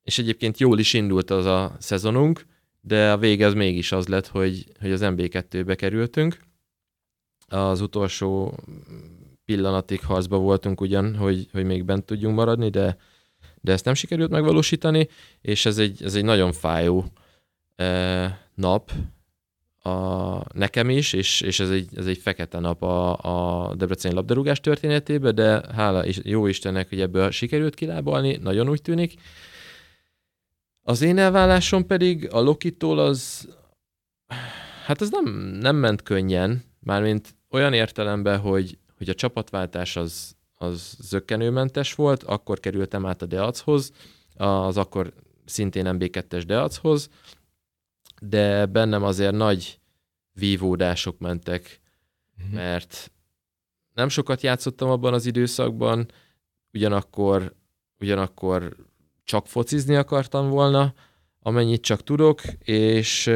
és 0.02 0.18
egyébként 0.18 0.58
jól 0.58 0.78
is 0.78 0.92
indult 0.92 1.30
az 1.30 1.44
a 1.44 1.76
szezonunk, 1.78 2.46
de 2.80 3.12
a 3.12 3.18
vége 3.18 3.46
az 3.46 3.54
mégis 3.54 3.92
az 3.92 4.06
lett, 4.06 4.26
hogy, 4.26 4.64
hogy 4.80 4.92
az 4.92 5.00
MB2-be 5.04 5.74
kerültünk. 5.74 6.38
Az 7.48 7.80
utolsó 7.80 8.58
pillanatig 9.44 10.04
harcba 10.04 10.38
voltunk 10.38 10.80
ugyan, 10.80 11.16
hogy, 11.16 11.48
hogy 11.52 11.64
még 11.64 11.84
bent 11.84 12.04
tudjunk 12.04 12.36
maradni, 12.36 12.68
de 12.68 12.96
de 13.60 13.72
ezt 13.72 13.84
nem 13.84 13.94
sikerült 13.94 14.30
megvalósítani, 14.30 15.08
és 15.40 15.66
ez 15.66 15.78
egy, 15.78 16.02
ez 16.02 16.14
egy 16.14 16.24
nagyon 16.24 16.52
fájó 16.52 17.04
e, 17.76 18.48
nap 18.54 18.92
a, 19.86 20.44
nekem 20.54 20.90
is, 20.90 21.12
és, 21.12 21.40
és 21.40 21.60
ez, 21.60 21.70
egy, 21.70 21.88
ez 21.96 22.06
egy 22.06 22.18
fekete 22.18 22.58
nap 22.58 22.82
a, 22.82 23.16
a 23.68 23.74
Debreceni 23.74 24.14
labdarúgás 24.14 24.60
történetében, 24.60 25.34
de 25.34 25.62
hála 25.74 26.04
és 26.04 26.20
jó 26.22 26.46
Istennek, 26.46 26.88
hogy 26.88 27.00
ebből 27.00 27.30
sikerült 27.30 27.74
kilábalni, 27.74 28.36
nagyon 28.36 28.68
úgy 28.68 28.82
tűnik. 28.82 29.14
Az 30.82 31.02
én 31.02 31.18
elvállásom 31.18 31.86
pedig 31.86 32.28
a 32.32 32.40
Lokitól 32.40 32.98
az, 32.98 33.48
hát 34.84 35.02
ez 35.02 35.10
nem, 35.10 35.34
nem 35.60 35.76
ment 35.76 36.02
könnyen, 36.02 36.64
mármint 36.80 37.34
olyan 37.50 37.72
értelemben, 37.72 38.38
hogy, 38.38 38.78
hogy 38.98 39.08
a 39.08 39.14
csapatváltás 39.14 39.96
az, 39.96 40.36
az 40.54 40.96
zöggenőmentes 41.00 41.94
volt, 41.94 42.22
akkor 42.22 42.60
kerültem 42.60 43.06
át 43.06 43.22
a 43.22 43.26
Deachoz, 43.26 43.92
az 44.36 44.76
akkor 44.76 45.12
szintén 45.44 45.86
MB2-es 45.88 46.42
Deachoz, 46.46 47.10
de 48.20 48.66
bennem 48.66 49.02
azért 49.02 49.34
nagy 49.34 49.80
vívódások 50.32 51.18
mentek, 51.18 51.80
uh-huh. 52.38 52.54
mert 52.54 53.10
nem 53.92 54.08
sokat 54.08 54.42
játszottam 54.42 54.90
abban 54.90 55.14
az 55.14 55.26
időszakban, 55.26 56.06
ugyanakkor, 56.72 57.54
ugyanakkor 58.00 58.76
csak 59.24 59.46
focizni 59.46 59.94
akartam 59.94 60.48
volna, 60.48 60.94
amennyit 61.40 61.82
csak 61.82 62.02
tudok, 62.02 62.42
és, 62.58 63.30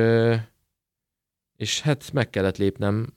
és 1.57 1.81
hát 1.81 2.13
meg 2.13 2.31
kellett 2.31 2.57
lépnem. 2.57 3.15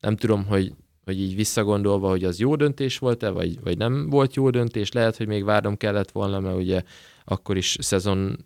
Nem 0.00 0.16
tudom, 0.16 0.44
hogy 0.44 0.74
hogy 1.06 1.20
így 1.20 1.34
visszagondolva, 1.34 2.08
hogy 2.08 2.24
az 2.24 2.38
jó 2.38 2.56
döntés 2.56 2.98
volt-e, 2.98 3.30
vagy, 3.30 3.60
vagy 3.60 3.78
nem 3.78 4.10
volt 4.10 4.34
jó 4.34 4.50
döntés, 4.50 4.92
lehet, 4.92 5.16
hogy 5.16 5.26
még 5.26 5.44
várnom 5.44 5.76
kellett 5.76 6.10
volna, 6.10 6.40
mert 6.40 6.56
ugye 6.56 6.82
akkor 7.24 7.56
is 7.56 7.76
szezon, 7.80 8.44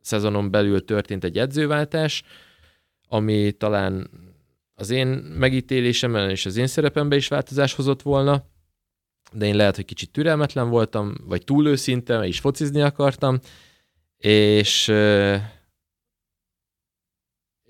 szezonon 0.00 0.50
belül 0.50 0.84
történt 0.84 1.24
egy 1.24 1.38
edzőváltás, 1.38 2.22
ami 3.08 3.52
talán 3.52 4.10
az 4.74 4.90
én 4.90 5.06
megítélésemben 5.08 6.30
és 6.30 6.46
az 6.46 6.56
én 6.56 6.66
szerepemben 6.66 7.18
is 7.18 7.28
változás 7.28 7.74
hozott 7.74 8.02
volna, 8.02 8.44
de 9.32 9.46
én 9.46 9.56
lehet, 9.56 9.76
hogy 9.76 9.84
kicsit 9.84 10.10
türelmetlen 10.10 10.68
voltam, 10.68 11.14
vagy 11.24 11.44
túl 11.44 11.66
őszinte, 11.66 12.26
és 12.26 12.40
focizni 12.40 12.80
akartam, 12.82 13.38
és 14.16 14.92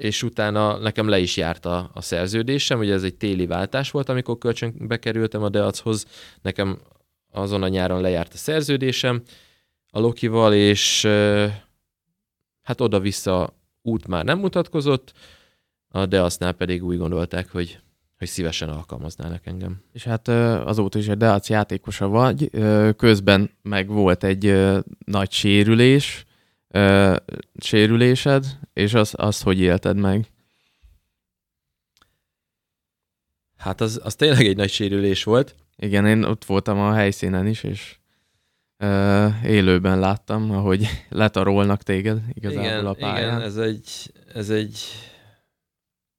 és 0.01 0.23
utána 0.23 0.79
nekem 0.79 1.09
le 1.09 1.19
is 1.19 1.37
járt 1.37 1.67
a, 1.67 1.91
a 1.95 2.01
szerződésem, 2.01 2.79
ugye 2.79 2.93
ez 2.93 3.03
egy 3.03 3.15
téli 3.15 3.47
váltás 3.47 3.91
volt, 3.91 4.09
amikor 4.09 4.39
kölcsönbe 4.39 4.99
kerültem 4.99 5.43
a 5.43 5.49
Deachoz, 5.49 6.07
nekem 6.43 6.79
azon 7.33 7.63
a 7.63 7.69
nyáron 7.69 8.01
lejárt 8.01 8.35
a 8.35 8.37
szerződésem 8.37 9.23
a 9.91 10.01
Lokival, 10.01 10.55
és 10.55 11.09
hát 12.71 12.81
oda-vissza 12.81 13.55
út 13.83 14.07
már 14.07 14.25
nem 14.25 14.39
mutatkozott, 14.39 15.13
a 15.89 16.07
Deacnál 16.07 16.53
pedig 16.53 16.85
úgy 16.85 16.99
gondolták, 16.99 17.51
hogy 17.51 17.81
hogy 18.19 18.29
szívesen 18.29 18.69
alkalmaznának 18.69 19.47
engem. 19.47 19.83
És 19.93 20.05
hát 20.05 20.29
azóta 20.29 20.99
is 20.99 21.09
egy 21.09 21.17
Deac 21.17 21.49
játékosa 21.49 22.09
vagy, 22.09 22.51
közben 22.97 23.51
meg 23.63 23.89
volt 23.89 24.25
egy 24.25 24.69
nagy 25.05 25.31
sérülés, 25.31 26.25
sérülésed, 27.61 28.59
és 28.73 28.95
az, 28.95 29.15
azt 29.17 29.43
hogy 29.43 29.61
élted 29.61 29.97
meg? 29.97 30.27
Hát 33.57 33.81
az, 33.81 34.01
az 34.05 34.15
tényleg 34.15 34.47
egy 34.47 34.57
nagy 34.57 34.71
sérülés 34.71 35.25
volt. 35.25 35.55
Igen, 35.77 36.07
én 36.07 36.23
ott 36.23 36.45
voltam 36.45 36.79
a 36.79 36.93
helyszínen 36.93 37.47
is, 37.47 37.63
és 37.63 38.00
élőben 39.45 39.99
láttam, 39.99 40.51
ahogy 40.51 40.87
letarolnak 41.09 41.83
téged 41.83 42.21
igazából 42.33 42.65
igen, 42.65 42.87
a 42.87 42.93
pályán. 42.93 43.29
Igen, 43.29 43.41
ez 43.41 43.57
egy, 43.57 44.13
ez 44.35 44.51
egy, 44.51 44.79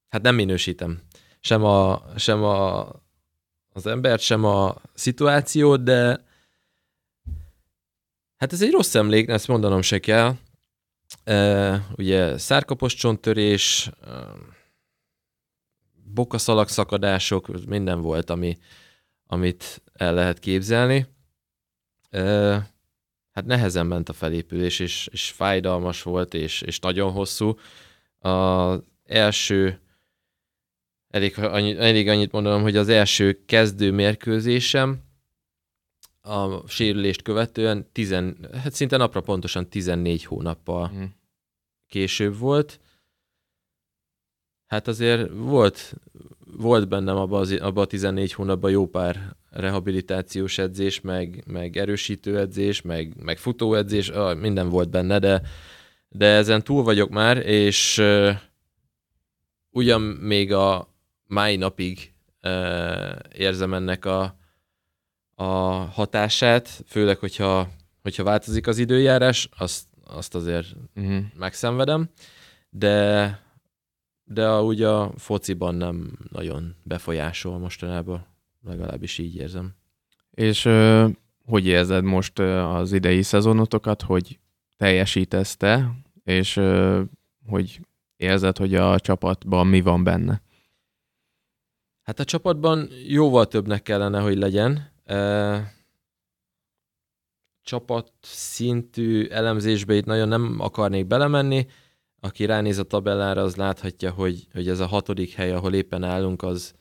hát 0.10 0.22
nem 0.22 0.36
minősítem 0.36 1.02
sem, 1.40 1.64
a, 1.64 2.04
sem 2.16 2.44
a, 2.44 2.90
az 3.70 3.86
embert, 3.86 4.22
sem 4.22 4.46
a 4.46 4.76
szituációt, 4.94 5.84
de 5.84 6.30
Hát 8.42 8.54
ez 8.54 8.62
egy 8.62 8.72
rossz 8.72 8.96
emlék, 8.96 9.28
ezt 9.28 9.48
mondanom 9.48 9.82
se 9.82 10.00
kell. 10.00 10.36
Uh, 11.26 11.76
ugye 11.98 12.38
szárkapos 12.38 12.94
csonttörés, 12.94 13.92
bokaszalag 16.14 16.68
szakadások, 16.68 17.66
minden 17.66 18.02
volt, 18.02 18.30
ami, 18.30 18.58
amit 19.26 19.82
el 19.94 20.14
lehet 20.14 20.40
képzelni. 20.40 21.08
Hát 23.32 23.46
nehezen 23.46 23.86
ment 23.86 24.10
a 24.10 24.14
felépülés, 24.14 24.80
és, 24.80 25.10
és 25.12 25.32
fájdalmas 25.32 26.02
volt, 26.02 26.34
és, 26.34 26.62
és 26.62 26.80
nagyon 26.80 27.12
hosszú. 27.12 27.58
Az 28.20 28.80
első, 29.06 29.80
elég, 31.08 31.40
annyi, 31.40 31.78
elég 31.78 32.08
annyit 32.08 32.32
mondanom, 32.32 32.62
hogy 32.62 32.76
az 32.76 32.90
első 32.90 33.44
kezdő 33.46 33.92
mérkőzésem 33.92 35.02
a 36.22 36.68
sérülést 36.68 37.22
követően 37.22 37.92
tizen, 37.92 38.50
hát 38.54 38.74
szinte 38.74 38.98
napra 38.98 39.22
pontosan 39.22 39.70
14 39.70 40.24
hónappal 40.24 40.92
mm. 40.94 41.04
később 41.88 42.38
volt. 42.38 42.80
Hát 44.66 44.88
azért 44.88 45.30
volt, 45.34 45.94
volt 46.58 46.88
bennem 46.88 47.16
abban 47.16 47.40
az, 47.40 47.52
abba 47.52 47.82
a 47.82 47.86
14 47.86 48.34
hónapban 48.34 48.72
jó 48.72 48.88
pár 48.88 49.36
rehabilitációs 49.52 50.58
edzés, 50.58 51.02
meg, 51.02 51.44
meg 51.48 51.78
erősítő 51.78 52.40
edzés, 52.40 52.82
meg, 52.82 53.14
meg 53.24 53.38
futóedzés, 53.38 54.12
minden 54.40 54.70
volt 54.70 54.90
benne, 54.90 55.20
de, 55.20 55.42
de 56.10 56.26
ezen 56.26 56.64
túl 56.64 56.84
vagyok 56.84 57.10
már, 57.10 57.38
és 57.38 57.98
uh, 57.98 58.36
ugyan 59.70 60.02
még 60.02 60.54
a 60.54 60.88
mai 61.28 61.56
napig 61.56 62.14
uh, 62.44 63.16
érzem 63.38 63.74
ennek 63.74 64.06
a, 64.06 64.38
a 65.36 65.44
hatását, 65.94 66.84
főleg, 66.88 67.18
hogyha, 67.18 67.70
hogyha 68.02 68.24
változik 68.24 68.68
az 68.68 68.78
időjárás, 68.78 69.50
azt, 69.58 69.86
azt 70.06 70.36
azért 70.36 70.68
uh-huh. 70.96 71.24
megszenvedem, 71.36 72.10
de 72.70 73.40
de 74.34 74.48
a, 74.48 74.62
ugye 74.62 74.88
a 74.88 75.12
fociban 75.18 75.76
nem 75.76 76.18
nagyon 76.32 76.76
befolyásol 76.84 77.58
mostanában, 77.58 78.26
legalábbis 78.64 79.18
így 79.18 79.36
érzem. 79.36 79.76
És 80.32 80.70
hogy 81.46 81.66
érzed 81.66 82.04
most 82.04 82.40
az 82.40 82.92
idei 82.92 83.22
szezonotokat, 83.22 84.02
hogy 84.02 84.40
teljesítesz 84.78 85.58
te, 85.58 85.92
és 86.24 86.62
hogy 87.48 87.80
érzed, 88.16 88.58
hogy 88.58 88.76
a 88.76 89.00
csapatban 89.00 89.68
mi 89.68 89.82
van 89.82 90.04
benne? 90.04 90.42
Hát 92.02 92.20
a 92.20 92.24
csapatban 92.24 92.90
jóval 93.08 93.48
többnek 93.48 93.82
kellene, 93.82 94.20
hogy 94.20 94.38
legyen. 94.38 94.92
E, 95.04 95.74
csapat 97.62 98.12
szintű 98.22 99.28
elemzésbe 99.28 99.94
itt 99.94 100.06
nagyon 100.06 100.28
nem 100.28 100.56
akarnék 100.60 101.08
belemenni, 101.08 101.68
aki 102.20 102.46
ránéz 102.46 102.78
a 102.78 102.84
tabellára, 102.84 103.42
az 103.42 103.56
láthatja, 103.56 104.12
hogy, 104.12 104.48
hogy 104.54 104.70
ez 104.70 104.80
a 104.80 104.86
hatodik 104.86 105.34
hely, 105.34 105.52
ahol 105.52 105.74
éppen 105.74 106.04
állunk, 106.04 106.44
az 106.44 106.74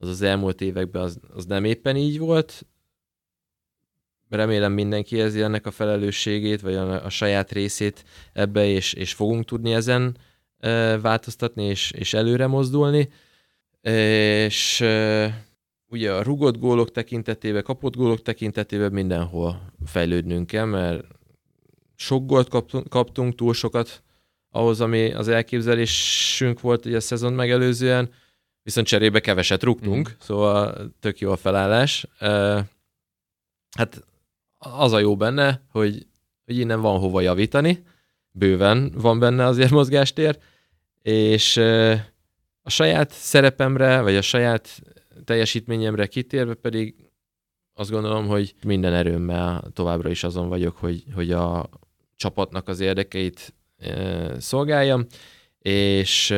az, 0.00 0.08
az 0.08 0.22
elmúlt 0.22 0.60
években 0.60 1.02
az, 1.02 1.18
az 1.34 1.44
nem 1.46 1.64
éppen 1.64 1.96
így 1.96 2.18
volt. 2.18 2.66
Remélem 4.28 4.72
mindenki 4.72 5.16
érzi 5.16 5.40
ennek 5.42 5.66
a 5.66 5.70
felelősségét, 5.70 6.60
vagy 6.60 6.74
a, 6.74 7.04
a 7.04 7.08
saját 7.08 7.52
részét 7.52 8.04
ebbe, 8.32 8.66
és, 8.66 8.92
és 8.92 9.12
fogunk 9.12 9.44
tudni 9.44 9.72
ezen 9.72 10.16
e, 10.58 10.98
változtatni, 10.98 11.64
és, 11.64 11.90
és 11.90 12.14
előre 12.14 12.46
mozdulni. 12.46 13.08
És 13.80 14.80
e, 14.80 15.44
ugye 15.88 16.12
a 16.12 16.22
rugott 16.22 16.58
gólok 16.58 16.90
tekintetében, 16.90 17.62
kapott 17.62 17.96
gólok 17.96 18.22
tekintetében 18.22 18.92
mindenhol 18.92 19.72
fejlődnünk 19.86 20.46
kell, 20.46 20.64
mert 20.64 21.04
sok 21.96 22.26
gólt 22.26 22.48
kaptunk, 22.48 22.88
kaptunk 22.88 23.34
túl 23.34 23.54
sokat 23.54 24.02
ahhoz, 24.50 24.80
ami 24.80 25.12
az 25.12 25.28
elképzelésünk 25.28 26.60
volt 26.60 26.86
ugye 26.86 26.96
a 26.96 27.00
szezon 27.00 27.32
megelőzően, 27.32 28.10
viszont 28.70 28.86
cserébe 28.86 29.20
keveset 29.20 29.62
rúgtunk, 29.62 30.08
mm. 30.08 30.12
szóval 30.18 30.90
tök 31.00 31.18
jó 31.18 31.30
a 31.30 31.36
felállás. 31.36 32.06
Hát 33.70 34.04
az 34.58 34.92
a 34.92 34.98
jó 34.98 35.16
benne, 35.16 35.62
hogy, 35.70 36.06
hogy 36.44 36.58
innen 36.58 36.80
van 36.80 36.98
hova 36.98 37.20
javítani, 37.20 37.82
bőven 38.30 38.92
van 38.94 39.18
benne 39.18 39.44
azért 39.44 39.70
mozgástér, 39.70 40.38
és 41.02 41.56
a 42.62 42.70
saját 42.70 43.10
szerepemre, 43.10 44.00
vagy 44.00 44.16
a 44.16 44.22
saját 44.22 44.82
teljesítményemre 45.24 46.06
kitérve 46.06 46.54
pedig 46.54 46.94
azt 47.74 47.90
gondolom, 47.90 48.26
hogy 48.26 48.54
minden 48.64 48.92
erőmmel 48.92 49.64
továbbra 49.72 50.10
is 50.10 50.24
azon 50.24 50.48
vagyok, 50.48 50.76
hogy, 50.76 51.04
hogy 51.14 51.30
a 51.30 51.68
csapatnak 52.16 52.68
az 52.68 52.80
érdekeit 52.80 53.54
szolgáljam, 54.38 55.06
és, 55.58 56.34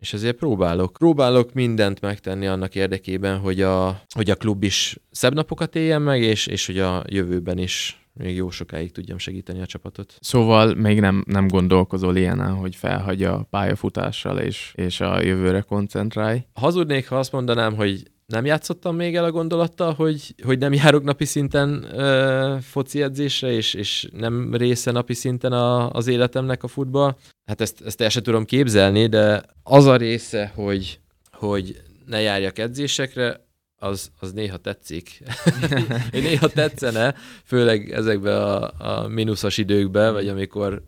és 0.00 0.12
ezért 0.12 0.36
próbálok. 0.36 0.92
Próbálok 0.92 1.52
mindent 1.52 2.00
megtenni 2.00 2.46
annak 2.46 2.74
érdekében, 2.74 3.38
hogy 3.38 3.62
a, 3.62 4.02
hogy 4.14 4.30
a 4.30 4.34
klub 4.34 4.62
is 4.62 4.98
szebb 5.10 5.34
napokat 5.34 5.76
éljen 5.76 6.02
meg, 6.02 6.22
és, 6.22 6.46
és 6.46 6.66
hogy 6.66 6.78
a 6.78 7.04
jövőben 7.08 7.58
is 7.58 8.04
még 8.12 8.36
jó 8.36 8.50
sokáig 8.50 8.92
tudjam 8.92 9.18
segíteni 9.18 9.60
a 9.60 9.66
csapatot. 9.66 10.14
Szóval 10.20 10.74
még 10.74 11.00
nem, 11.00 11.24
nem 11.26 11.46
gondolkozol 11.46 12.16
ilyen, 12.16 12.54
hogy 12.54 12.76
felhagy 12.76 13.22
a 13.22 13.46
pályafutással, 13.50 14.38
és, 14.38 14.72
és 14.74 15.00
a 15.00 15.22
jövőre 15.22 15.60
koncentrálj? 15.60 16.44
Hazudnék, 16.52 17.08
ha 17.08 17.18
azt 17.18 17.32
mondanám, 17.32 17.74
hogy 17.74 18.02
nem 18.30 18.44
játszottam 18.44 18.96
még 18.96 19.16
el 19.16 19.24
a 19.24 19.30
gondolattal, 19.30 19.92
hogy, 19.92 20.34
hogy 20.44 20.58
nem 20.58 20.72
járok 20.72 21.02
napi 21.02 21.24
szinten 21.24 21.86
ö, 21.92 22.56
foci 22.60 23.02
edzésre, 23.02 23.52
és, 23.52 23.74
és 23.74 24.08
nem 24.12 24.54
része 24.54 24.90
napi 24.90 25.14
szinten 25.14 25.52
a, 25.52 25.90
az 25.90 26.06
életemnek 26.06 26.62
a 26.62 26.68
futball. 26.68 27.16
Hát 27.44 27.60
ezt, 27.60 27.80
ezt 27.84 28.00
el 28.00 28.08
sem 28.08 28.22
tudom 28.22 28.44
képzelni, 28.44 29.06
de 29.06 29.42
az 29.62 29.86
a 29.86 29.96
része, 29.96 30.52
hogy, 30.54 31.00
hogy 31.32 31.82
ne 32.06 32.20
járjak 32.20 32.58
edzésekre, 32.58 33.48
az, 33.76 34.10
az 34.18 34.32
néha 34.32 34.56
tetszik. 34.56 35.22
néha 36.12 36.48
tetszene, 36.48 37.14
főleg 37.44 37.92
ezekben 37.92 38.36
a, 38.42 38.70
a 38.78 39.08
mínuszos 39.08 39.58
időkben, 39.58 40.12
vagy 40.12 40.28
amikor 40.28 40.82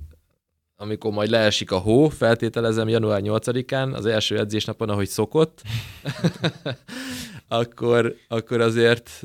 amikor 0.82 1.12
majd 1.12 1.30
leesik 1.30 1.70
a 1.70 1.78
hó, 1.78 2.08
feltételezem 2.08 2.88
január 2.88 3.20
8-án, 3.24 3.94
az 3.94 4.06
első 4.06 4.38
edzésnapon, 4.38 4.88
ahogy 4.88 5.08
szokott, 5.08 5.62
akkor, 7.52 8.16
akkor 8.28 8.60
azért 8.60 9.22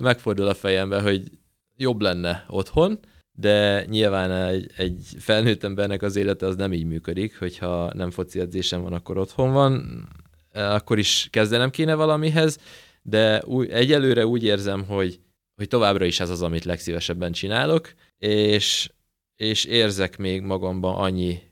megfordul 0.00 0.46
a 0.46 0.54
fejembe, 0.54 1.00
hogy 1.00 1.22
jobb 1.76 2.00
lenne 2.00 2.44
otthon, 2.48 2.98
de 3.32 3.84
nyilván 3.84 4.30
egy, 4.30 4.70
egy 4.76 5.06
felnőtt 5.18 5.64
embernek 5.64 6.02
az 6.02 6.16
élete 6.16 6.46
az 6.46 6.56
nem 6.56 6.72
így 6.72 6.84
működik, 6.84 7.38
hogyha 7.38 7.94
nem 7.94 8.10
foci 8.10 8.40
edzésem 8.40 8.82
van, 8.82 8.92
akkor 8.92 9.18
otthon 9.18 9.52
van, 9.52 10.02
akkor 10.52 10.98
is 10.98 11.28
kezdenem 11.30 11.70
kéne 11.70 11.94
valamihez, 11.94 12.58
de 13.02 13.42
új, 13.44 13.70
egyelőre 13.70 14.26
úgy 14.26 14.44
érzem, 14.44 14.84
hogy, 14.84 15.20
hogy 15.56 15.68
továbbra 15.68 16.04
is 16.04 16.20
ez 16.20 16.30
az, 16.30 16.42
amit 16.42 16.64
legszívesebben 16.64 17.32
csinálok, 17.32 17.92
és, 18.18 18.90
és 19.36 19.64
érzek 19.64 20.18
még 20.18 20.42
magamban 20.42 20.94
annyi 20.94 21.42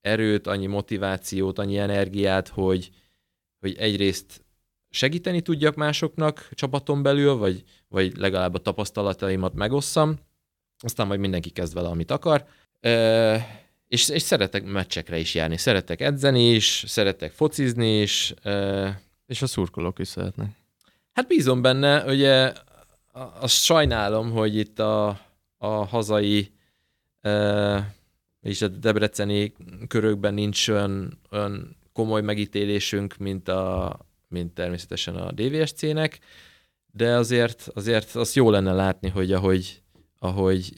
erőt, 0.00 0.46
annyi 0.46 0.66
motivációt, 0.66 1.58
annyi 1.58 1.78
energiát, 1.78 2.48
hogy, 2.48 2.90
hogy 3.60 3.76
egyrészt 3.78 4.44
segíteni 4.90 5.40
tudjak 5.40 5.74
másoknak 5.74 6.48
csapaton 6.54 7.02
belül, 7.02 7.34
vagy, 7.34 7.64
vagy 7.88 8.16
legalább 8.16 8.54
a 8.54 8.58
tapasztalataimat 8.58 9.54
megosszam, 9.54 10.18
aztán 10.78 11.06
majd 11.06 11.20
mindenki 11.20 11.50
kezd 11.50 11.74
vele, 11.74 11.88
amit 11.88 12.10
akar. 12.10 12.44
E, 12.80 13.68
és, 13.88 14.08
és 14.08 14.22
szeretek 14.22 14.64
meccsekre 14.64 15.18
is 15.18 15.34
járni, 15.34 15.56
szeretek 15.56 16.00
edzeni 16.00 16.50
is, 16.50 16.84
szeretek 16.86 17.32
focizni 17.32 18.00
is. 18.00 18.34
E, 18.42 19.02
és 19.26 19.42
a 19.42 19.46
szurkolók 19.46 19.98
is 19.98 20.08
szeretnek. 20.08 20.50
Hát 21.12 21.26
bízom 21.26 21.62
benne, 21.62 22.04
ugye 22.04 22.52
azt 23.40 23.54
sajnálom, 23.54 24.30
hogy 24.30 24.56
itt 24.56 24.78
a, 24.78 25.08
a 25.56 25.66
hazai 25.66 26.52
e, 27.20 27.94
és 28.40 28.62
a 28.62 28.68
debreceni 28.68 29.52
körökben 29.88 30.34
nincs 30.34 30.68
olyan, 30.68 31.20
olyan 31.30 31.76
komoly 31.92 32.22
megítélésünk, 32.22 33.16
mint 33.16 33.48
a, 33.48 33.98
mint 34.30 34.54
természetesen 34.54 35.14
a 35.14 35.32
DVSC-nek, 35.32 36.18
de 36.92 37.14
azért, 37.14 37.70
azért 37.74 38.14
azt 38.14 38.34
jó 38.34 38.50
lenne 38.50 38.72
látni, 38.72 39.08
hogy 39.08 39.32
ahogy, 39.32 39.82
ahogy 40.18 40.72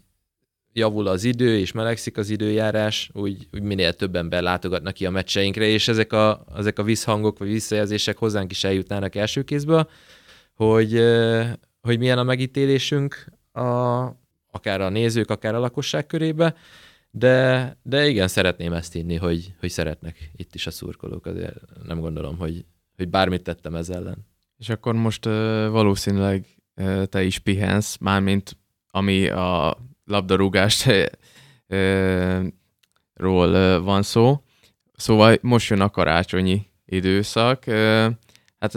javul 0.72 1.06
az 1.06 1.24
idő, 1.24 1.58
és 1.58 1.72
melegszik 1.72 2.16
az 2.16 2.30
időjárás, 2.30 3.10
úgy, 3.12 3.48
úgy 3.52 3.62
minél 3.62 3.92
több 3.92 4.16
ember 4.16 4.42
látogatnak 4.42 4.94
ki 4.94 5.06
a 5.06 5.10
meccseinkre, 5.10 5.64
és 5.64 5.88
ezek 5.88 6.12
a, 6.12 6.44
ezek 6.56 6.78
a 6.78 6.82
visszhangok 6.82 7.38
vagy 7.38 7.48
visszajelzések 7.48 8.18
hozzánk 8.18 8.50
is 8.50 8.64
eljutnának 8.64 9.14
első 9.14 9.42
kézből, 9.42 9.90
hogy, 10.54 11.02
hogy 11.80 11.98
milyen 11.98 12.18
a 12.18 12.22
megítélésünk 12.22 13.26
a, 13.52 13.60
akár 14.50 14.80
a 14.80 14.88
nézők, 14.88 15.30
akár 15.30 15.54
a 15.54 15.58
lakosság 15.58 16.06
körébe, 16.06 16.54
de, 17.10 17.76
de 17.82 18.08
igen, 18.08 18.28
szeretném 18.28 18.72
ezt 18.72 18.94
inni, 18.94 19.16
hogy, 19.16 19.54
hogy 19.60 19.70
szeretnek 19.70 20.30
itt 20.36 20.54
is 20.54 20.66
a 20.66 20.70
szurkolók, 20.70 21.26
azért 21.26 21.56
nem 21.86 22.00
gondolom, 22.00 22.38
hogy, 22.38 22.64
hogy 22.96 23.08
bármit 23.08 23.42
tettem 23.42 23.74
ez 23.74 23.88
ellen. 23.88 24.26
És 24.58 24.68
akkor 24.68 24.94
most 24.94 25.24
valószínűleg 25.70 26.46
te 27.04 27.22
is 27.22 27.38
pihensz, 27.38 27.96
mármint 27.96 28.56
ami 28.90 29.28
a 29.28 29.78
labdarúgást 30.04 30.92
ról 33.14 33.80
van 33.80 34.02
szó. 34.02 34.42
Szóval 34.92 35.36
most 35.40 35.70
jön 35.70 35.80
a 35.80 35.90
karácsonyi 35.90 36.66
időszak, 36.84 37.64
hát 38.58 38.76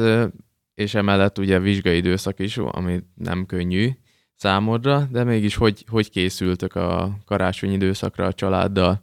és 0.76 0.94
emellett 0.94 1.38
ugye 1.38 1.60
vizsgai 1.60 1.98
időszak 1.98 2.40
is, 2.40 2.58
ami 2.58 3.04
nem 3.16 3.46
könnyű 3.46 3.90
számodra, 4.36 5.08
de 5.12 5.24
mégis 5.24 5.56
hogy, 5.56 5.86
hogy 5.88 6.10
készültök 6.10 6.76
a 6.76 7.18
karácsonyi 7.26 7.74
időszakra 7.74 8.26
a 8.26 8.34
családdal, 8.34 9.02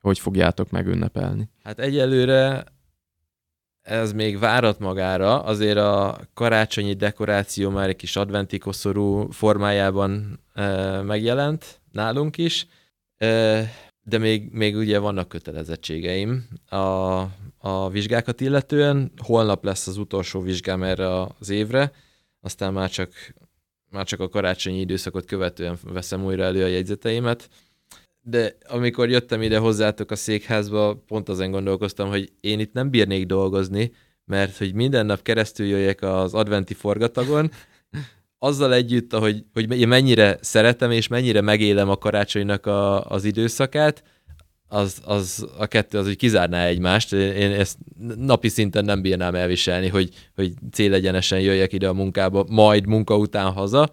hogy 0.00 0.18
fogjátok 0.18 0.70
megünnepelni? 0.70 1.48
Hát 1.62 1.78
egyelőre 1.78 2.64
ez 3.82 4.12
még 4.12 4.38
várat 4.38 4.78
magára, 4.78 5.42
azért 5.42 5.76
a 5.76 6.20
karácsonyi 6.34 6.94
dekoráció 6.94 7.70
már 7.70 7.88
egy 7.88 7.96
kis 7.96 8.16
adventi 8.16 8.58
koszorú 8.58 9.30
formájában 9.30 10.40
e, 10.54 11.00
megjelent 11.02 11.80
nálunk 11.92 12.38
is, 12.38 12.66
e, 13.16 13.70
de 14.04 14.18
még, 14.18 14.50
még 14.52 14.76
ugye 14.76 14.98
vannak 14.98 15.28
kötelezettségeim 15.28 16.48
a, 16.68 16.76
a 17.58 17.90
vizsgákat 17.90 18.40
illetően. 18.40 19.12
Holnap 19.16 19.64
lesz 19.64 19.86
az 19.86 19.96
utolsó 19.96 20.40
vizsgám 20.40 20.82
erre 20.82 21.20
az 21.20 21.50
évre, 21.50 21.92
aztán 22.40 22.72
már 22.72 22.90
csak, 22.90 23.12
már 23.90 24.06
csak 24.06 24.20
a 24.20 24.28
karácsonyi 24.28 24.80
időszakot 24.80 25.24
követően 25.24 25.78
veszem 25.82 26.24
újra 26.24 26.42
elő 26.44 26.64
a 26.64 26.66
jegyzeteimet. 26.66 27.48
De 28.24 28.56
amikor 28.68 29.08
jöttem 29.08 29.42
ide 29.42 29.58
hozzátok 29.58 30.10
a 30.10 30.16
székházba, 30.16 31.02
pont 31.06 31.28
azon 31.28 31.50
gondolkoztam, 31.50 32.08
hogy 32.08 32.32
én 32.40 32.60
itt 32.60 32.72
nem 32.72 32.90
bírnék 32.90 33.26
dolgozni, 33.26 33.92
mert 34.24 34.56
hogy 34.56 34.74
minden 34.74 35.06
nap 35.06 35.22
keresztül 35.22 35.66
jöjjek 35.66 36.02
az 36.02 36.34
adventi 36.34 36.74
forgatagon, 36.74 37.50
azzal 38.38 38.74
együtt, 38.74 39.14
hogy, 39.14 39.44
hogy 39.52 39.78
én 39.78 39.88
mennyire 39.88 40.38
szeretem 40.40 40.90
és 40.90 41.08
mennyire 41.08 41.40
megélem 41.40 41.88
a 41.88 41.96
karácsonynak 41.96 42.66
a, 42.66 43.04
az 43.04 43.24
időszakát, 43.24 44.02
az, 44.68 45.00
az 45.04 45.48
a 45.58 45.66
kettő 45.66 45.98
az, 45.98 46.06
hogy 46.06 46.16
kizárná 46.16 46.66
egymást. 46.66 47.12
Én 47.12 47.50
ezt 47.50 47.78
napi 48.16 48.48
szinten 48.48 48.84
nem 48.84 49.02
bírnám 49.02 49.34
elviselni, 49.34 49.88
hogy, 49.88 50.10
hogy 50.34 50.52
célegyenesen 50.72 51.40
jöjjek 51.40 51.72
ide 51.72 51.88
a 51.88 51.92
munkába, 51.92 52.44
majd 52.48 52.86
munka 52.86 53.16
után 53.16 53.52
haza. 53.52 53.92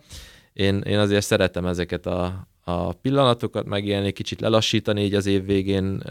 Én, 0.53 0.81
én 0.81 0.97
azért 0.97 1.25
szeretem 1.25 1.65
ezeket 1.65 2.05
a, 2.05 2.47
a 2.69 2.93
pillanatokat 2.93 3.65
megélni, 3.65 4.11
kicsit 4.11 4.41
lelassítani 4.41 5.03
így 5.03 5.13
az 5.13 5.25
év 5.25 5.45
végén, 5.45 6.03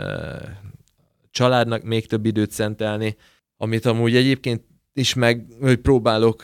családnak 1.31 1.83
még 1.83 2.07
több 2.07 2.27
időt 2.27 2.51
szentelni, 2.51 3.17
amit 3.57 3.87
amúgy 3.87 4.17
egyébként 4.17 4.63
is 4.93 5.15
meg, 5.15 5.47
hogy 5.61 5.77
próbálok 5.77 6.43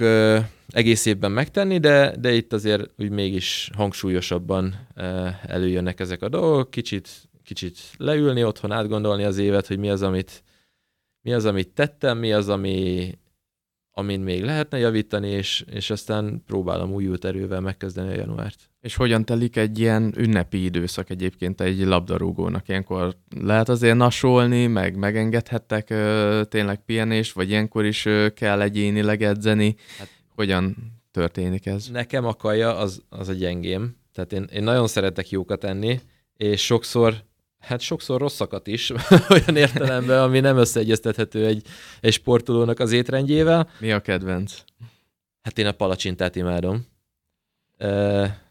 egész 0.68 1.06
évben 1.06 1.32
megtenni, 1.32 1.78
de, 1.78 2.16
de 2.18 2.32
itt 2.32 2.52
azért 2.52 2.90
úgy 2.98 3.10
mégis 3.10 3.70
hangsúlyosabban 3.76 4.88
előjönnek 5.42 6.00
ezek 6.00 6.22
a 6.22 6.28
dolgok, 6.28 6.70
kicsit, 6.70 7.08
kicsit 7.44 7.78
leülni 7.96 8.44
otthon, 8.44 8.72
átgondolni 8.72 9.24
az 9.24 9.38
évet, 9.38 9.66
hogy 9.66 9.78
mi 9.78 9.90
az, 9.90 10.02
amit, 10.02 10.42
mi 11.20 11.32
az, 11.32 11.44
amit 11.44 11.68
tettem, 11.68 12.18
mi 12.18 12.32
az, 12.32 12.48
ami, 12.48 13.10
amin 13.96 14.20
még 14.20 14.42
lehetne 14.42 14.78
javítani, 14.78 15.28
és, 15.28 15.64
és 15.70 15.90
aztán 15.90 16.42
próbálom 16.46 16.92
újult 16.92 17.24
erővel 17.24 17.60
megkezdeni 17.60 18.08
a 18.08 18.16
januárt. 18.16 18.70
És 18.80 18.94
hogyan 18.94 19.24
telik 19.24 19.56
egy 19.56 19.78
ilyen 19.78 20.12
ünnepi 20.16 20.64
időszak 20.64 21.10
egyébként 21.10 21.60
egy 21.60 21.84
labdarúgónak? 21.84 22.68
Ilyenkor 22.68 23.16
lehet 23.40 23.68
azért 23.68 23.96
nasolni, 23.96 24.66
meg 24.66 24.96
megengedhettek 24.96 25.90
ö, 25.90 26.42
tényleg 26.48 26.84
pihenést, 26.84 27.32
vagy 27.32 27.50
ilyenkor 27.50 27.84
is 27.84 28.04
ö, 28.04 28.28
kell 28.28 28.60
egyénileg 28.60 29.22
edzeni? 29.22 29.76
Hát, 29.98 30.08
hogyan 30.34 30.76
történik 31.10 31.66
ez? 31.66 31.88
Nekem 31.88 32.24
a 32.24 32.34
kaja 32.34 32.76
az, 32.76 33.02
az 33.08 33.28
a 33.28 33.32
gyengém. 33.32 33.96
Tehát 34.12 34.32
én, 34.32 34.48
én 34.52 34.62
nagyon 34.62 34.86
szeretek 34.86 35.30
jókat 35.30 35.64
enni, 35.64 36.00
és 36.36 36.64
sokszor 36.64 37.14
hát 37.64 37.80
sokszor 37.80 38.20
rosszakat 38.20 38.66
is, 38.66 38.92
olyan 39.30 39.56
értelemben, 39.56 40.22
ami 40.22 40.40
nem 40.40 40.56
összeegyeztethető 40.56 41.46
egy, 41.46 41.66
egy 42.00 42.12
sportolónak 42.12 42.78
az 42.78 42.92
étrendjével. 42.92 43.68
Mi 43.78 43.92
a 43.92 44.00
kedvenc? 44.00 44.62
Hát 45.42 45.58
én 45.58 45.66
a 45.66 45.72
palacsintát 45.72 46.36
imádom. 46.36 46.86
E, 47.76 48.43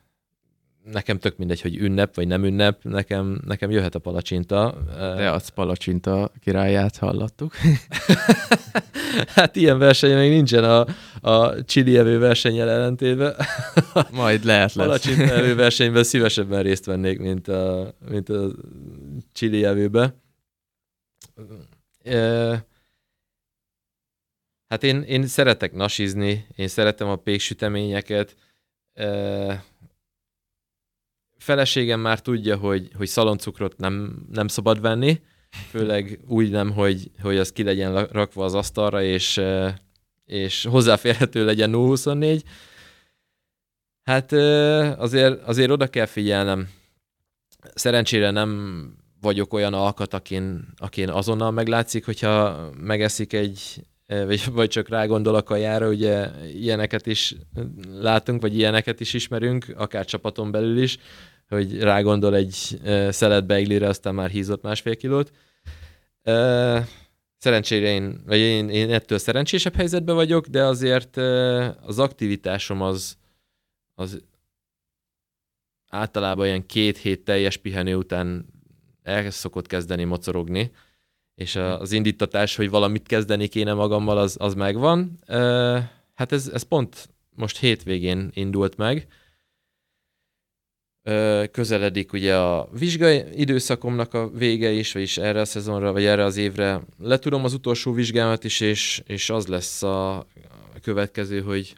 nekem 0.84 1.20
tök 1.20 1.38
mindegy, 1.38 1.62
hogy 1.62 1.78
ünnep 1.78 2.16
vagy 2.16 2.28
nem 2.28 2.44
ünnep, 2.44 2.84
nekem, 2.84 3.42
nekem 3.46 3.72
jöhet 3.72 3.96
a 3.96 4.00
palacsinta. 4.00 4.78
De 4.98 5.32
az 5.32 5.50
palacsinta 5.50 6.32
királyát 6.40 6.98
hallottuk. 6.98 7.54
hát 9.36 9.56
ilyen 9.56 9.78
verseny 9.78 10.18
még 10.18 10.32
nincsen 10.32 10.64
a, 10.64 10.86
a 11.30 11.64
Chili 11.64 11.98
evő 11.98 12.20
versenyel 12.20 12.70
ellentétben. 12.70 13.36
Majd 14.12 14.44
lehet 14.44 14.74
lesz. 14.74 14.86
Palacsinta 14.86 15.34
evő 15.34 15.56
versenyben 15.56 16.04
szívesebben 16.04 16.64
részt 16.64 16.86
vennék, 16.86 17.20
mint 17.20 17.48
a, 17.48 17.94
mint 18.10 18.30
a 18.30 18.52
Chili 19.34 19.66
evőbe. 19.66 20.16
Hát 24.68 24.84
én, 24.84 25.02
én 25.02 25.28
szeretek 25.28 25.74
nasizni, 25.74 26.48
én 26.56 26.68
szeretem 26.68 27.08
a 27.08 27.16
péksüteményeket, 27.16 28.36
feleségem 31.44 32.00
már 32.00 32.20
tudja, 32.20 32.58
hogy, 32.58 32.89
hogy 32.98 33.08
szaloncukrot 33.08 33.78
nem, 33.78 34.26
nem 34.32 34.48
szabad 34.48 34.82
venni, 34.82 35.22
főleg 35.70 36.20
úgy 36.28 36.50
nem, 36.50 36.72
hogy, 36.72 37.12
hogy 37.22 37.38
az 37.38 37.52
ki 37.52 37.64
legyen 37.64 38.06
rakva 38.06 38.44
az 38.44 38.54
asztalra, 38.54 39.04
és, 39.04 39.41
és 40.26 40.66
hozzáférhető 40.66 41.46
legyen 41.46 41.72
024. 41.72 42.44
Hát 44.04 44.32
azért, 45.00 45.41
azért 45.41 45.70
oda 45.72 45.88
kell 45.88 46.06
figyelnem. 46.06 46.70
Szerencsére 47.74 48.32
nem 48.32 48.82
vagyok 49.22 49.54
olyan 49.54 49.74
alkat, 49.74 50.14
akin, 50.14 50.68
akin 50.78 51.10
azonnal 51.10 51.52
meglátszik, 51.52 52.06
hogyha 52.06 52.70
megeszik 52.80 53.34
egy, 53.34 53.86
vagy, 54.08 54.52
vagy 54.52 54.70
csak 54.70 54.89
rágondol 54.89 55.36
a 55.36 55.44
kajára, 55.44 55.88
ugye 55.88 56.30
ilyeneket 56.54 57.06
is 57.06 57.36
látunk, 58.00 58.41
vagy 58.41 58.58
ilyeneket 58.58 59.00
is 59.00 59.14
ismerünk, 59.14 59.66
akár 59.78 60.06
csapaton 60.06 60.52
belül 60.52 60.78
is, 60.78 60.98
hogy 61.54 61.80
rágondol 61.80 62.36
egy 62.36 62.80
szelet 63.10 63.45
beiglire, 63.45 63.88
aztán 63.88 64.16
már 64.16 64.30
hízott 64.30 64.62
másfél 64.62 64.95
kilót. 64.95 65.32
Szerencsére 67.38 67.88
én, 67.88 68.22
vagy 68.26 68.38
én, 68.38 68.70
én 68.70 68.91
ettől 68.91 69.18
szerencsésebb 69.18 69.76
helyzetben 69.76 70.16
vagyok, 70.16 70.47
de 70.47 70.64
azért 70.64 71.18
az 71.82 71.99
aktivitásom 71.99 72.82
az, 72.82 73.18
az 73.95 74.22
általában 75.89 76.45
ilyen 76.45 76.66
két 76.66 76.97
hét 76.97 77.24
teljes 77.24 77.58
pihenő 77.58 77.95
után 77.95 78.45
el 79.04 79.32
szokott 79.32 79.68
kezdeni 79.68 80.04
mocorogni, 80.04 80.72
és 81.36 81.56
az 81.56 81.91
indítatás, 81.91 82.56
hogy 82.56 82.70
valamit 82.70 83.08
kezdeni 83.08 83.47
kéne 83.47 83.74
magammal, 83.74 84.18
az, 84.18 84.36
az 84.39 84.54
megvan. 84.54 85.20
Hát 86.14 86.32
ez, 86.32 86.47
ez 86.47 86.62
pont 86.62 87.10
most 87.36 87.58
hétvégén 87.58 88.30
indult 88.34 88.78
meg, 88.78 89.08
közeledik 91.51 92.14
ugye 92.14 92.38
a 92.38 92.70
vizsgai 92.72 93.24
időszakomnak 93.32 94.14
a 94.14 94.30
vége 94.30 94.72
is, 94.72 94.93
vagyis 94.93 95.18
erre 95.18 95.39
a 95.39 95.45
szezonra, 95.45 95.91
vagy 95.91 96.04
erre 96.04 96.24
az 96.24 96.38
évre. 96.38 96.82
Letudom 96.97 97.43
az 97.43 97.54
utolsó 97.54 97.91
vizsgámat 97.91 98.43
is, 98.43 98.60
és, 98.60 99.01
és 99.06 99.30
az 99.30 99.47
lesz 99.47 99.84
a 99.84 100.26
következő, 100.82 101.41
hogy, 101.41 101.76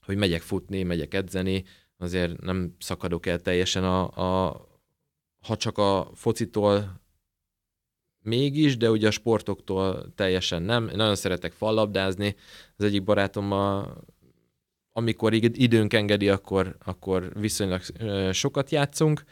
hogy 0.00 0.16
megyek 0.16 0.40
futni, 0.40 0.82
megyek 0.82 1.14
edzeni, 1.14 1.64
azért 1.98 2.40
nem 2.40 2.76
szakadok 2.78 3.26
el 3.26 3.40
teljesen 3.40 3.84
a, 3.84 4.02
a 4.46 4.60
ha 5.42 5.56
csak 5.56 5.78
a 5.78 6.10
focitól 6.14 7.00
mégis, 8.22 8.76
de 8.76 8.90
ugye 8.90 9.06
a 9.06 9.10
sportoktól 9.10 10.12
teljesen 10.14 10.62
nem. 10.62 10.88
Én 10.88 10.96
nagyon 10.96 11.14
szeretek 11.14 11.52
fallabdázni, 11.52 12.36
az 12.76 12.84
egyik 12.84 13.02
barátommal 13.04 14.04
amikor 14.92 15.32
időnk 15.32 15.92
engedi, 15.92 16.28
akkor, 16.28 16.76
akkor 16.84 17.32
viszonylag 17.34 17.80
sokat 18.32 18.70
játszunk. 18.70 19.22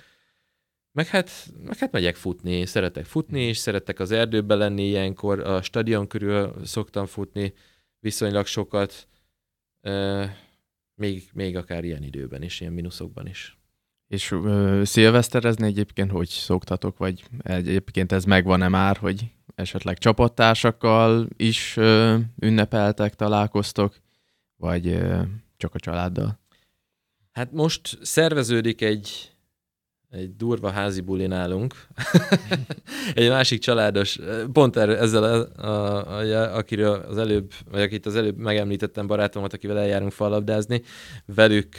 Meg 0.93 1.07
hát, 1.07 1.31
meg 1.65 1.79
hát 1.79 1.93
megyek 1.93 2.17
futni, 2.17 2.67
szeretek 2.67 3.05
futni, 3.05 3.43
és 3.43 3.57
szeretek 3.57 3.99
az 3.99 4.11
erdőben 4.11 4.59
lenni 4.59 4.87
ilyenkor, 4.87 5.41
a 5.41 5.63
stadion 5.63 6.07
körül 6.07 6.55
szoktam 6.65 7.07
futni 7.07 7.53
viszonylag 8.01 8.47
sokat, 8.47 9.09
még, 10.95 11.29
még 11.33 11.57
akár 11.57 11.85
ilyen 11.85 12.03
időben 12.03 12.43
is, 12.43 12.61
ilyen 12.61 12.73
mínuszokban 12.73 13.27
is. 13.27 13.59
És 14.07 14.31
ö, 14.31 14.83
szilveszterezni 14.85 15.67
egyébként 15.67 16.11
hogy 16.11 16.29
szoktatok, 16.29 16.99
vagy 16.99 17.25
egyébként 17.43 18.13
ez 18.13 18.25
megvan-e 18.25 18.69
már, 18.69 18.97
hogy 18.97 19.31
esetleg 19.55 19.99
csapattársakkal 19.99 21.29
is 21.37 21.77
ö, 21.77 22.19
ünnepeltek, 22.39 23.15
találkoztok, 23.15 24.01
vagy 24.57 24.87
ö, 24.87 25.23
csak 25.61 25.75
a 25.75 25.79
családdal? 25.79 26.39
Hát 27.33 27.53
most 27.53 27.99
szerveződik 28.03 28.81
egy, 28.83 29.31
egy 30.11 30.37
durva 30.37 30.71
házi 30.71 31.01
buli 31.01 31.27
nálunk. 31.27 31.75
egy 33.15 33.29
másik 33.29 33.61
családos, 33.61 34.19
pont 34.53 34.77
erről, 34.77 34.97
ezzel, 34.97 35.23
a, 35.25 35.63
a, 35.67 36.09
a, 36.09 36.57
akiről 36.57 37.01
az 37.01 37.19
előbb, 37.19 37.53
vagy 37.71 37.81
akit 37.81 38.07
az 38.07 38.17
előbb 38.17 38.37
megemlítettem 38.37 39.07
barátomat, 39.07 39.53
akivel 39.53 39.79
eljárunk 39.79 40.13
fallabdázni, 40.13 40.83
velük 41.27 41.77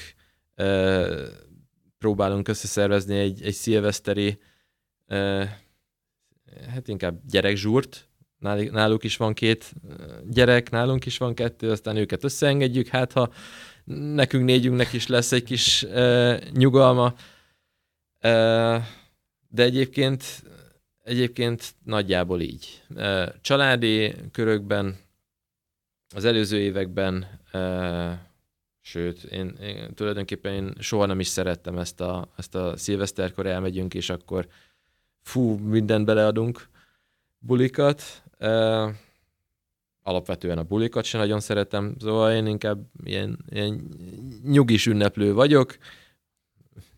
e, 0.55 1.07
próbálunk 1.97 2.47
összeszervezni 2.47 3.17
egy, 3.17 3.41
egy 3.43 3.53
szilveszteri 3.53 4.39
e, 5.07 5.17
hát 6.73 6.87
inkább 6.87 7.19
gyerekzsúrt, 7.29 8.09
náluk 8.71 9.03
is 9.03 9.17
van 9.17 9.33
két 9.33 9.73
gyerek, 10.29 10.69
nálunk 10.69 11.05
is 11.05 11.17
van 11.17 11.33
kettő, 11.33 11.71
aztán 11.71 11.95
őket 11.95 12.23
összeengedjük, 12.23 12.87
hát 12.87 13.11
ha 13.11 13.29
nekünk 13.99 14.45
négyünknek 14.45 14.93
is 14.93 15.07
lesz 15.07 15.31
egy 15.31 15.43
kis 15.43 15.83
uh, 15.83 16.49
nyugalma. 16.51 17.05
Uh, 18.23 18.83
de 19.47 19.63
egyébként, 19.63 20.43
egyébként 21.03 21.73
nagyjából 21.83 22.41
így. 22.41 22.83
Uh, 22.89 23.27
családi 23.41 24.15
körökben 24.31 24.97
az 26.15 26.25
előző 26.25 26.59
években, 26.59 27.39
uh, 27.53 28.11
sőt, 28.81 29.23
én, 29.23 29.55
én 29.61 29.93
tulajdonképpen 29.93 30.53
én 30.53 30.73
soha 30.79 31.05
nem 31.05 31.19
is 31.19 31.27
szerettem 31.27 31.77
ezt 31.77 32.01
a, 32.01 32.31
ezt 32.37 32.55
a 32.55 32.77
szilveszterkor 32.77 33.45
elmegyünk, 33.45 33.93
és 33.93 34.09
akkor 34.09 34.47
fú, 35.21 35.57
mindent 35.57 36.05
beleadunk 36.05 36.69
bulikat. 37.39 38.23
Uh, 38.39 38.89
alapvetően 40.03 40.57
a 40.57 40.63
bulikat 40.63 41.03
sem 41.03 41.19
nagyon 41.19 41.39
szeretem, 41.39 41.95
szóval 41.99 42.31
én 42.31 42.45
inkább 42.45 42.79
ilyen, 43.03 43.45
ilyen 43.49 43.81
nyugis 44.43 44.85
ünneplő 44.85 45.33
vagyok, 45.33 45.77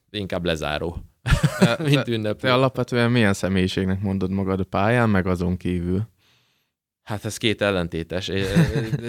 inkább 0.10 0.46
lezáró, 0.46 0.98
te, 1.60 1.78
mint 1.90 2.08
ünneplő. 2.08 2.48
Te 2.48 2.54
alapvetően 2.54 3.12
milyen 3.12 3.34
személyiségnek 3.34 4.02
mondod 4.02 4.30
magad 4.30 4.60
a 4.60 4.64
pályán, 4.64 5.10
meg 5.10 5.28
azon 5.28 5.58
kívül? 5.58 6.12
Hát 7.04 7.26
ez 7.26 7.38
két 7.38 7.62
ellentétes. 7.62 8.32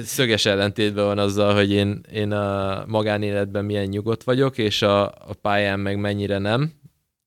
Szöges 0.02 0.46
ellentétben 0.46 1.04
van 1.04 1.18
azzal, 1.18 1.54
hogy 1.54 1.70
én, 1.70 2.00
én 2.12 2.32
a 2.32 2.84
magánéletben 2.86 3.64
milyen 3.64 3.86
nyugodt 3.86 4.22
vagyok, 4.22 4.58
és 4.58 4.82
a, 4.82 5.06
a 5.06 5.34
pályán 5.40 5.80
meg 5.80 5.98
mennyire 5.98 6.38
nem. 6.38 6.72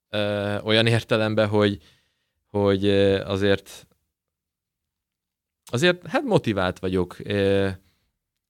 Ö, 0.10 0.56
olyan 0.64 0.88
értelemben, 0.88 1.48
hogy, 1.48 1.78
hogy 2.50 2.90
azért 3.26 3.88
azért 5.68 6.08
hát 6.08 6.24
motivált 6.24 6.80
vagyok. 6.80 7.18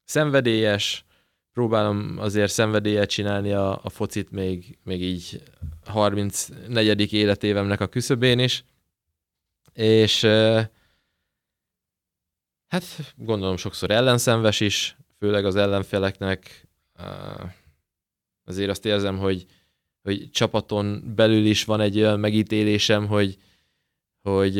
Szenvedélyes, 0.03 1.05
próbálom 1.53 2.15
azért 2.17 2.51
szenvedélyet 2.51 3.09
csinálni 3.09 3.51
a, 3.51 3.79
a 3.83 3.89
focit 3.89 4.31
még, 4.31 4.77
még 4.83 5.01
így 5.01 5.43
34. 5.85 7.13
életévemnek 7.13 7.81
a 7.81 7.87
küszöbén 7.87 8.39
is. 8.39 8.65
És 9.73 10.25
hát 12.67 12.83
gondolom 13.15 13.57
sokszor 13.57 13.91
ellenszenves 13.91 14.59
is, 14.59 14.97
főleg 15.19 15.45
az 15.45 15.55
ellenfeleknek. 15.55 16.67
Azért 18.45 18.69
azt 18.69 18.85
érzem, 18.85 19.17
hogy, 19.17 19.45
hogy 20.03 20.31
csapaton 20.31 21.13
belül 21.15 21.45
is 21.45 21.65
van 21.65 21.81
egy 21.81 21.97
olyan 21.97 22.19
megítélésem, 22.19 23.07
hogy, 23.07 23.37
hogy 24.21 24.57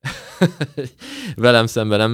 velem 1.36 1.66
szemben 1.66 1.98
nem 1.98 2.12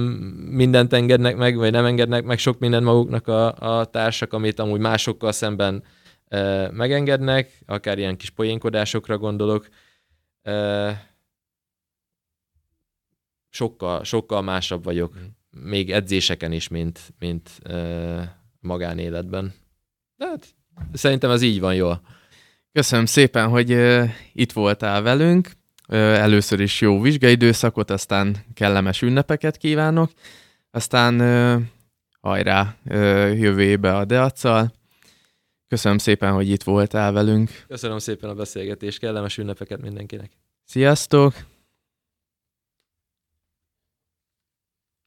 mindent 0.49 0.93
engednek 0.93 1.35
meg, 1.35 1.55
vagy 1.55 1.71
nem 1.71 1.85
engednek 1.85 2.23
meg 2.23 2.37
sok 2.37 2.59
mindent 2.59 2.83
maguknak 2.83 3.27
a, 3.27 3.53
a 3.79 3.85
társak, 3.85 4.33
amit 4.33 4.59
amúgy 4.59 4.79
másokkal 4.79 5.31
szemben 5.31 5.83
e, 6.27 6.71
megengednek, 6.71 7.59
akár 7.65 7.97
ilyen 7.97 8.17
kis 8.17 8.29
poénkodásokra 8.29 9.17
gondolok. 9.17 9.67
E, 10.41 11.15
sokkal, 13.49 14.03
sokkal 14.03 14.41
másabb 14.41 14.83
vagyok, 14.83 15.13
mm. 15.19 15.25
még 15.61 15.91
edzéseken 15.91 16.51
is, 16.51 16.67
mint, 16.67 17.13
mint 17.19 17.49
e, 17.63 18.43
magánéletben. 18.59 19.53
De 20.15 20.25
hát, 20.25 20.55
szerintem 20.93 21.31
ez 21.31 21.41
így 21.41 21.59
van 21.59 21.75
jól. 21.75 22.01
Köszönöm 22.75 23.05
szépen, 23.05 23.49
hogy 23.49 23.73
uh, 23.73 24.09
itt 24.33 24.51
voltál 24.51 25.01
velünk. 25.01 25.51
Először 25.87 26.59
is 26.59 26.81
jó 26.81 27.01
vizsgaidőszakot, 27.01 27.89
aztán 27.89 28.35
kellemes 28.53 29.01
ünnepeket 29.01 29.57
kívánok, 29.57 30.11
aztán 30.71 31.19
hajrá 32.21 32.75
jövő 33.33 33.61
évbe 33.61 33.95
a 33.95 34.05
Deacsal. 34.05 34.73
Köszönöm 35.67 35.97
szépen, 35.97 36.33
hogy 36.33 36.49
itt 36.49 36.63
voltál 36.63 37.11
velünk. 37.11 37.63
Köszönöm 37.67 37.97
szépen 37.97 38.29
a 38.29 38.33
beszélgetést, 38.33 38.99
kellemes 38.99 39.37
ünnepeket 39.37 39.81
mindenkinek. 39.81 40.31
Sziasztok! 40.63 41.33